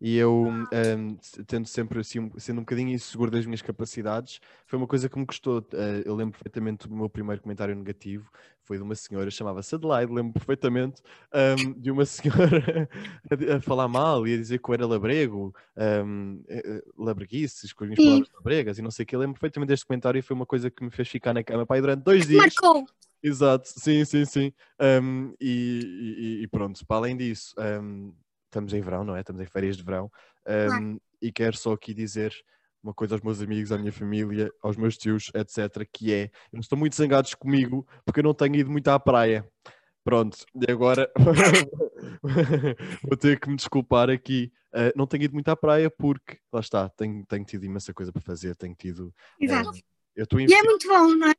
e 0.00 0.16
eu, 0.16 0.46
um, 0.46 1.16
tendo 1.46 1.66
sempre 1.66 2.00
assim, 2.00 2.30
sendo 2.38 2.58
um 2.58 2.62
bocadinho 2.62 2.88
inseguro 2.90 3.30
das 3.30 3.44
minhas 3.44 3.60
capacidades, 3.60 4.40
foi 4.66 4.78
uma 4.78 4.86
coisa 4.86 5.08
que 5.08 5.18
me 5.18 5.26
custou. 5.26 5.58
Uh, 5.58 6.02
eu 6.04 6.14
lembro 6.14 6.32
perfeitamente 6.32 6.88
do 6.88 6.94
meu 6.94 7.08
primeiro 7.08 7.42
comentário 7.42 7.74
negativo, 7.74 8.30
foi 8.62 8.78
de 8.78 8.82
uma 8.82 8.94
senhora, 8.94 9.30
chamava-se 9.30 9.74
Adelaide, 9.74 10.12
lembro 10.12 10.32
perfeitamente, 10.32 11.02
um, 11.34 11.72
de 11.72 11.90
uma 11.90 12.04
senhora 12.06 12.88
a, 13.30 13.56
a, 13.56 13.60
falar 13.60 13.88
mal 13.88 14.26
e 14.26 14.34
a 14.34 14.36
dizer 14.36 14.58
que 14.58 14.70
eu 14.70 14.74
era 14.74 14.86
labrego, 14.86 15.54
um, 15.76 16.42
eh, 16.48 16.62
eh, 16.64 16.82
labreguices, 16.96 17.72
com 17.72 17.84
as 17.84 17.90
minhas 17.90 18.02
palavras 18.02 18.30
labregas 18.34 18.78
e 18.78 18.82
não 18.82 18.90
sei 18.90 19.02
o 19.02 19.06
que. 19.06 19.14
Eu 19.14 19.20
lembro 19.20 19.34
perfeitamente 19.34 19.68
deste 19.68 19.86
comentário 19.86 20.18
e 20.18 20.22
foi 20.22 20.34
uma 20.34 20.46
coisa 20.46 20.70
que 20.70 20.82
me 20.82 20.90
fez 20.90 21.08
ficar 21.08 21.34
na 21.34 21.42
cama 21.42 21.66
pai, 21.66 21.80
durante 21.80 22.04
dois 22.04 22.26
dias. 22.26 22.40
Marcou! 22.40 22.86
Exato, 23.22 23.68
sim, 23.68 24.02
sim, 24.04 24.24
sim. 24.24 24.52
Um, 24.80 25.34
e, 25.38 26.38
e, 26.40 26.42
e, 26.42 26.46
pronto, 26.46 26.86
para 26.86 26.96
além 26.96 27.16
disso, 27.16 27.54
um, 27.58 28.14
estamos 28.50 28.74
em 28.74 28.80
verão, 28.80 29.04
não 29.04 29.16
é? 29.16 29.20
Estamos 29.20 29.40
em 29.40 29.46
férias 29.46 29.76
de 29.76 29.82
verão. 29.82 30.10
Um, 30.46 30.98
e 31.22 31.32
quero 31.32 31.56
só 31.56 31.72
aqui 31.72 31.94
dizer 31.94 32.34
uma 32.82 32.94
coisa 32.94 33.14
aos 33.14 33.22
meus 33.22 33.40
amigos, 33.40 33.72
à 33.72 33.78
minha 33.78 33.92
família, 33.92 34.50
aos 34.62 34.76
meus 34.76 34.96
tios, 34.96 35.30
etc., 35.34 35.86
que 35.92 36.12
é, 36.12 36.30
eles 36.52 36.64
estão 36.64 36.78
muito 36.78 36.96
zangados 36.96 37.34
comigo 37.34 37.86
porque 38.04 38.20
eu 38.20 38.24
não 38.24 38.34
tenho 38.34 38.56
ido 38.56 38.70
muito 38.70 38.88
à 38.88 38.98
praia. 38.98 39.46
Pronto, 40.02 40.38
e 40.54 40.70
agora 40.70 41.10
vou 43.04 43.16
ter 43.16 43.38
que 43.38 43.50
me 43.50 43.56
desculpar 43.56 44.08
aqui. 44.08 44.50
Uh, 44.72 44.96
não 44.96 45.06
tenho 45.06 45.24
ido 45.24 45.34
muito 45.34 45.48
à 45.48 45.56
praia 45.56 45.90
porque, 45.90 46.38
lá 46.50 46.60
está, 46.60 46.88
tenho, 46.88 47.24
tenho 47.26 47.44
tido 47.44 47.64
imensa 47.64 47.92
coisa 47.92 48.10
para 48.10 48.22
fazer, 48.22 48.56
tenho 48.56 48.74
tido... 48.74 49.14
Exato. 49.38 49.78
Eu 50.16 50.24
estou 50.24 50.40
e 50.40 50.52
é 50.52 50.62
muito 50.62 50.88
bom, 50.88 51.14
não 51.14 51.28
é? 51.28 51.34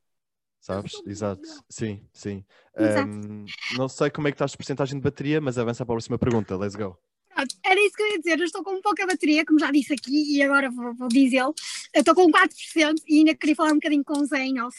Sabes? 0.62 1.02
Exato. 1.08 1.41
Sim, 1.67 2.08
sim. 2.13 2.45
Um, 2.78 3.45
não 3.78 3.89
sei 3.89 4.12
como 4.12 4.28
é 4.28 4.32
que 4.32 4.36
estás 4.36 4.52
de 4.52 4.58
porcentagem 4.58 4.97
de 5.00 5.04
bateria, 5.04 5.41
mas 5.41 5.58
avança 5.58 5.84
para 5.84 5.93
a 5.93 5.95
próxima 5.95 6.19
pergunta. 6.19 6.56
Let's 6.56 6.76
go. 6.76 6.95
Pronto, 7.41 7.56
era 7.63 7.82
isso 7.82 7.95
que 7.95 8.04
eu 8.04 8.08
ia 8.08 8.19
dizer. 8.19 8.39
Eu 8.39 8.45
estou 8.45 8.63
com 8.63 8.82
pouca 8.82 9.06
bateria, 9.06 9.45
como 9.45 9.60
já 9.60 9.71
disse 9.71 9.93
aqui, 9.93 10.36
e 10.36 10.43
agora 10.43 10.69
vou, 10.69 10.93
vou 10.93 11.08
dizê-lo. 11.08 11.54
Eu 11.93 12.01
estou 12.01 12.13
com 12.13 12.32
4% 12.32 13.01
e 13.08 13.19
ainda 13.19 13.36
queria 13.36 13.56
falar 13.56 13.71
um 13.71 13.75
bocadinho 13.75 14.04
com 14.04 14.19
o 14.19 14.25
Zé 14.25 14.41
em 14.41 14.62
off. 14.62 14.77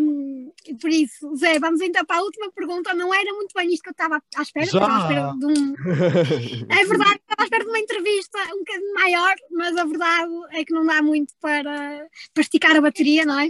Um, 0.00 0.52
por 0.80 0.90
isso, 0.90 1.34
Zé, 1.36 1.58
vamos 1.58 1.80
então 1.80 2.04
para 2.04 2.18
a 2.18 2.22
última 2.22 2.50
pergunta. 2.52 2.94
Não 2.94 3.12
era 3.12 3.32
muito 3.34 3.52
bem 3.54 3.72
isto 3.72 3.82
que 3.82 3.88
eu 3.88 3.92
estava 3.92 4.22
à 4.36 4.42
espera. 4.42 4.66
Estava 4.66 4.94
à 4.94 5.00
espera 5.00 5.34
de 5.36 5.46
um... 5.46 5.74
é 6.70 6.84
verdade, 6.84 7.20
estava 7.20 7.42
à 7.42 7.44
espera 7.44 7.64
de 7.64 7.70
uma 7.70 7.78
entrevista 7.78 8.38
um 8.54 8.58
bocadinho 8.58 8.94
maior, 8.94 9.34
mas 9.50 9.76
a 9.76 9.84
verdade 9.84 10.32
é 10.52 10.64
que 10.64 10.72
não 10.72 10.86
dá 10.86 11.02
muito 11.02 11.34
para, 11.40 12.06
para 12.32 12.40
esticar 12.40 12.76
a 12.76 12.80
bateria, 12.80 13.24
não 13.24 13.38
é? 13.38 13.48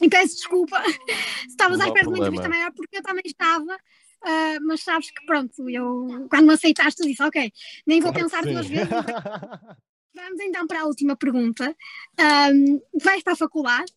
E 0.00 0.08
peço 0.08 0.36
desculpa 0.36 0.82
se 0.88 1.48
estavas 1.48 1.80
à 1.80 1.86
espera 1.86 2.04
de 2.04 2.08
uma 2.08 2.18
entrevista 2.18 2.48
maior, 2.48 2.72
porque 2.72 2.98
eu 2.98 3.02
também 3.02 3.24
estava. 3.26 3.76
Uh, 4.24 4.58
mas 4.66 4.82
sabes 4.82 5.10
que 5.10 5.26
pronto, 5.26 5.68
eu 5.68 6.26
quando 6.30 6.46
me 6.46 6.54
aceitaste 6.54 7.02
eu 7.02 7.08
disse, 7.08 7.22
ok, 7.22 7.52
nem 7.86 8.00
vou 8.00 8.12
pensar 8.12 8.42
Sim. 8.42 8.52
duas 8.52 8.66
vezes. 8.66 8.88
Vamos 10.14 10.40
então 10.40 10.66
para 10.66 10.80
a 10.80 10.86
última 10.86 11.14
pergunta. 11.14 11.76
Um, 12.18 12.80
vais 13.02 13.22
para 13.22 13.34
a 13.34 13.36
faculdade 13.36 13.92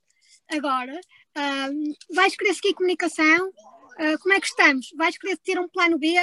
agora, 0.50 1.00
um, 1.72 1.94
vais 2.13 2.36
querer 2.36 2.54
seguir 2.56 2.74
comunicação? 2.74 3.48
Uh, 3.48 4.20
como 4.20 4.34
é 4.34 4.40
que 4.42 4.48
estamos? 4.48 4.88
Vais 4.98 5.18
querer 5.18 5.38
ter 5.38 5.60
um 5.60 5.70
plano 5.70 5.98
B? 5.98 6.13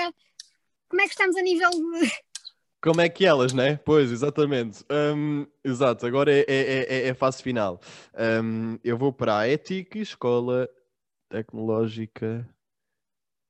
Como 0.88 1.00
é 1.00 1.04
que 1.04 1.10
estamos 1.10 1.36
a 1.36 1.42
nível 1.42 1.70
de... 1.70 2.10
Como 2.82 3.00
é 3.00 3.08
que 3.08 3.24
elas, 3.24 3.54
né? 3.54 3.76
Pois, 3.82 4.12
exatamente. 4.12 4.84
Um, 4.90 5.46
exato, 5.64 6.04
agora 6.04 6.30
é, 6.30 6.44
é, 6.46 6.96
é, 7.06 7.08
é 7.08 7.14
fase 7.14 7.42
final. 7.42 7.80
Eu 8.84 8.98
vou 8.98 9.10
para 9.10 9.38
a 9.38 9.48
Ética, 9.48 9.98
Escola 9.98 10.68
Tecnológica 11.30 12.46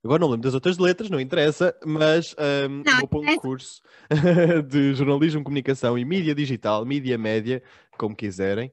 Agora 0.05 0.21
não 0.21 0.29
lembro 0.29 0.43
das 0.43 0.53
outras 0.53 0.77
letras, 0.77 1.09
não 1.09 1.19
interessa, 1.19 1.75
mas 1.83 2.37
um, 2.69 2.83
não, 2.85 2.99
vou 2.99 3.09
para 3.09 3.21
um 3.21 3.37
curso 3.39 3.81
de 4.69 4.93
jornalismo, 4.93 5.43
comunicação 5.43 5.99
e 5.99 6.05
mídia 6.05 6.35
digital, 6.35 6.85
mídia 6.85 7.17
média, 7.17 7.63
como 7.97 8.15
quiserem, 8.15 8.71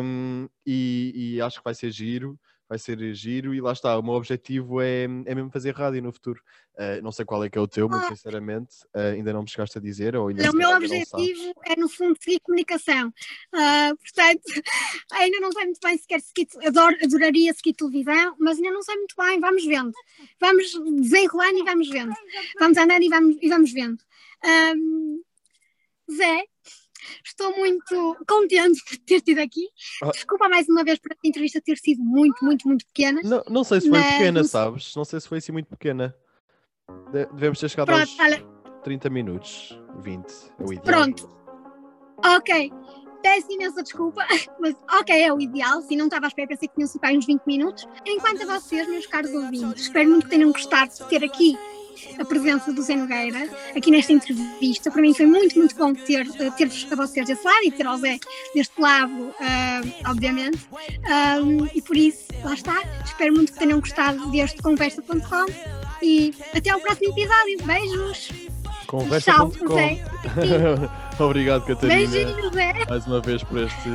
um, 0.00 0.48
e, 0.64 1.34
e, 1.34 1.40
acho 1.40 1.58
que 1.58 1.64
vai 1.64 1.74
ser 1.74 1.90
giro 1.90 2.38
vai 2.70 2.78
ser 2.78 3.12
giro 3.14 3.52
e 3.52 3.60
lá 3.60 3.72
está, 3.72 3.98
o 3.98 4.02
meu 4.02 4.14
objetivo 4.14 4.80
é, 4.80 5.02
é 5.02 5.34
mesmo 5.34 5.50
fazer 5.50 5.74
rádio 5.74 6.00
no 6.00 6.12
futuro. 6.12 6.40
Uh, 6.76 7.02
não 7.02 7.10
sei 7.10 7.24
qual 7.24 7.42
é 7.42 7.50
que 7.50 7.58
é 7.58 7.60
o 7.60 7.66
teu, 7.66 7.88
muito 7.88 8.04
ah. 8.04 8.08
sinceramente, 8.10 8.76
uh, 8.94 9.12
ainda 9.12 9.32
não 9.32 9.42
me 9.42 9.50
chegaste 9.50 9.76
a 9.76 9.80
dizer. 9.80 10.14
Ou 10.14 10.28
ainda 10.28 10.48
o 10.48 10.54
meu 10.54 10.70
objetivo 10.70 11.52
é, 11.66 11.74
no 11.74 11.88
fundo, 11.88 12.16
seguir 12.22 12.38
comunicação. 12.38 13.08
Uh, 13.52 13.96
portanto, 13.96 14.42
ainda 15.10 15.40
não 15.40 15.50
sei 15.50 15.64
muito 15.64 15.80
bem 15.82 15.98
sequer 15.98 16.20
seguir, 16.20 16.46
adoro, 16.64 16.96
adoraria 17.02 17.52
seguir 17.52 17.74
televisão, 17.74 18.36
mas 18.38 18.56
ainda 18.56 18.70
não 18.70 18.82
sei 18.82 18.94
muito 18.94 19.16
bem, 19.18 19.40
vamos 19.40 19.66
vendo. 19.66 19.92
Vamos 20.40 20.72
desenrolando 21.02 21.58
e 21.58 21.64
vamos 21.64 21.88
vendo. 21.90 22.14
Vamos 22.60 22.78
andando 22.78 23.02
e 23.02 23.08
vamos, 23.08 23.36
e 23.42 23.48
vamos 23.48 23.72
vendo. 23.72 23.98
Um, 24.44 25.22
Zé, 26.08 26.44
Estou 27.24 27.56
muito 27.56 28.16
contente 28.26 28.82
por 28.84 28.96
ter 28.98 29.20
tido 29.20 29.38
aqui. 29.38 29.68
Ah. 30.02 30.10
Desculpa 30.10 30.48
mais 30.48 30.68
uma 30.68 30.84
vez 30.84 30.98
por 30.98 31.12
a 31.12 31.16
entrevista 31.24 31.60
ter 31.60 31.76
sido 31.76 32.02
muito, 32.02 32.44
muito, 32.44 32.66
muito 32.66 32.86
pequena. 32.86 33.20
Não, 33.22 33.42
não 33.48 33.64
sei 33.64 33.80
se 33.80 33.88
foi 33.88 33.98
mas... 33.98 34.12
pequena, 34.12 34.44
sabes? 34.44 34.94
Não 34.94 35.04
sei 35.04 35.20
se 35.20 35.28
foi 35.28 35.38
assim 35.38 35.52
muito 35.52 35.68
pequena. 35.68 36.14
Devemos 37.12 37.58
ter 37.58 37.68
chegado 37.68 37.86
Pronto, 37.86 38.00
aos 38.00 38.18
olha... 38.20 38.44
30 38.82 39.10
minutos, 39.10 39.78
20, 39.98 40.26
é 40.26 40.62
o 40.62 40.72
ideal. 40.72 40.82
Pronto. 40.82 41.30
Ok. 42.24 42.72
Peço 43.22 43.52
imensa 43.52 43.82
desculpa, 43.82 44.26
mas 44.58 44.74
ok, 44.98 45.22
é 45.22 45.32
o 45.32 45.38
ideal. 45.40 45.82
Se 45.82 45.94
não 45.94 46.06
estava 46.06 46.26
à 46.26 46.28
espera, 46.28 46.48
pensei 46.48 46.68
que 46.68 46.74
tinham 46.74 46.88
sido 46.88 47.06
uns 47.06 47.26
20 47.26 47.42
minutos. 47.46 47.86
Enquanto 48.06 48.42
a 48.42 48.58
vocês, 48.58 48.88
meus 48.88 49.06
caros 49.06 49.30
ouvintes, 49.32 49.82
espero 49.82 50.08
muito 50.08 50.24
que 50.24 50.30
tenham 50.30 50.50
gostado 50.52 50.90
de 50.90 51.04
ter 51.04 51.22
aqui 51.22 51.58
a 52.18 52.24
presença 52.24 52.72
do 52.72 52.82
Zé 52.82 52.96
Nogueira 52.96 53.48
aqui 53.76 53.90
nesta 53.90 54.12
entrevista. 54.12 54.90
Para 54.90 55.02
mim 55.02 55.14
foi 55.14 55.26
muito, 55.26 55.58
muito 55.58 55.74
bom 55.76 55.94
ter, 55.94 56.26
ter-vos 56.56 56.86
a 56.90 56.96
vocês 56.96 57.26
desse 57.26 57.44
lado 57.44 57.64
e 57.64 57.70
ter 57.70 57.86
ao 57.86 57.96
Zé 57.98 58.18
deste 58.54 58.80
lado, 58.80 59.12
uh, 59.12 60.10
obviamente. 60.10 60.58
Um, 61.42 61.66
e 61.74 61.82
por 61.82 61.96
isso, 61.96 62.26
lá 62.44 62.54
está. 62.54 62.82
Espero 63.04 63.34
muito 63.34 63.52
que 63.52 63.58
tenham 63.58 63.80
gostado 63.80 64.30
deste 64.30 64.62
conversa.com 64.62 65.46
e 66.02 66.34
até 66.54 66.70
ao 66.70 66.80
próximo 66.80 67.12
episódio. 67.12 67.64
Beijos! 67.64 68.49
Conversa.com. 68.90 69.54
Obrigado, 71.24 71.64
Catarina. 71.64 72.10
Beijinhos, 72.10 72.52
Zé. 72.52 72.72
Mais 72.88 73.06
uma 73.06 73.20
vez 73.20 73.44
por 73.44 73.58
este, 73.58 73.90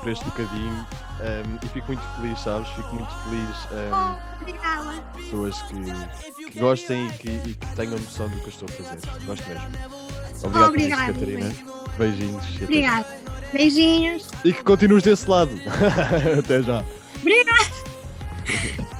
por 0.00 0.08
este 0.08 0.24
bocadinho. 0.24 0.86
Um, 1.18 1.66
e 1.66 1.68
fico 1.70 1.88
muito 1.88 2.02
feliz, 2.14 2.38
sabes? 2.38 2.68
Fico 2.68 2.94
muito 2.94 3.12
feliz. 3.24 3.56
Um, 3.72 3.90
oh, 3.92 4.40
obrigada. 4.40 5.02
Pessoas 5.16 5.62
que, 5.62 6.44
que 6.52 6.60
gostem 6.60 7.08
e 7.08 7.12
que, 7.14 7.28
e 7.28 7.54
que, 7.54 7.74
tenham 7.74 7.98
noção 7.98 8.28
do 8.28 8.36
que 8.36 8.44
eu 8.44 8.48
estou 8.48 8.68
a 8.68 8.72
fazer. 8.72 9.26
Gosto 9.26 9.48
mesmo. 9.48 9.66
Obrigado, 10.44 10.68
Obrigada, 10.68 11.12
Catarina. 11.12 11.52
Beijinhos. 11.98 12.62
Obrigada. 12.62 13.06
Beijinhos. 13.52 14.28
E 14.44 14.52
que 14.52 14.62
continues 14.62 15.02
desse 15.02 15.28
lado. 15.28 15.50
Até 16.38 16.62
já. 16.62 16.84
Obrigada. 17.20 18.86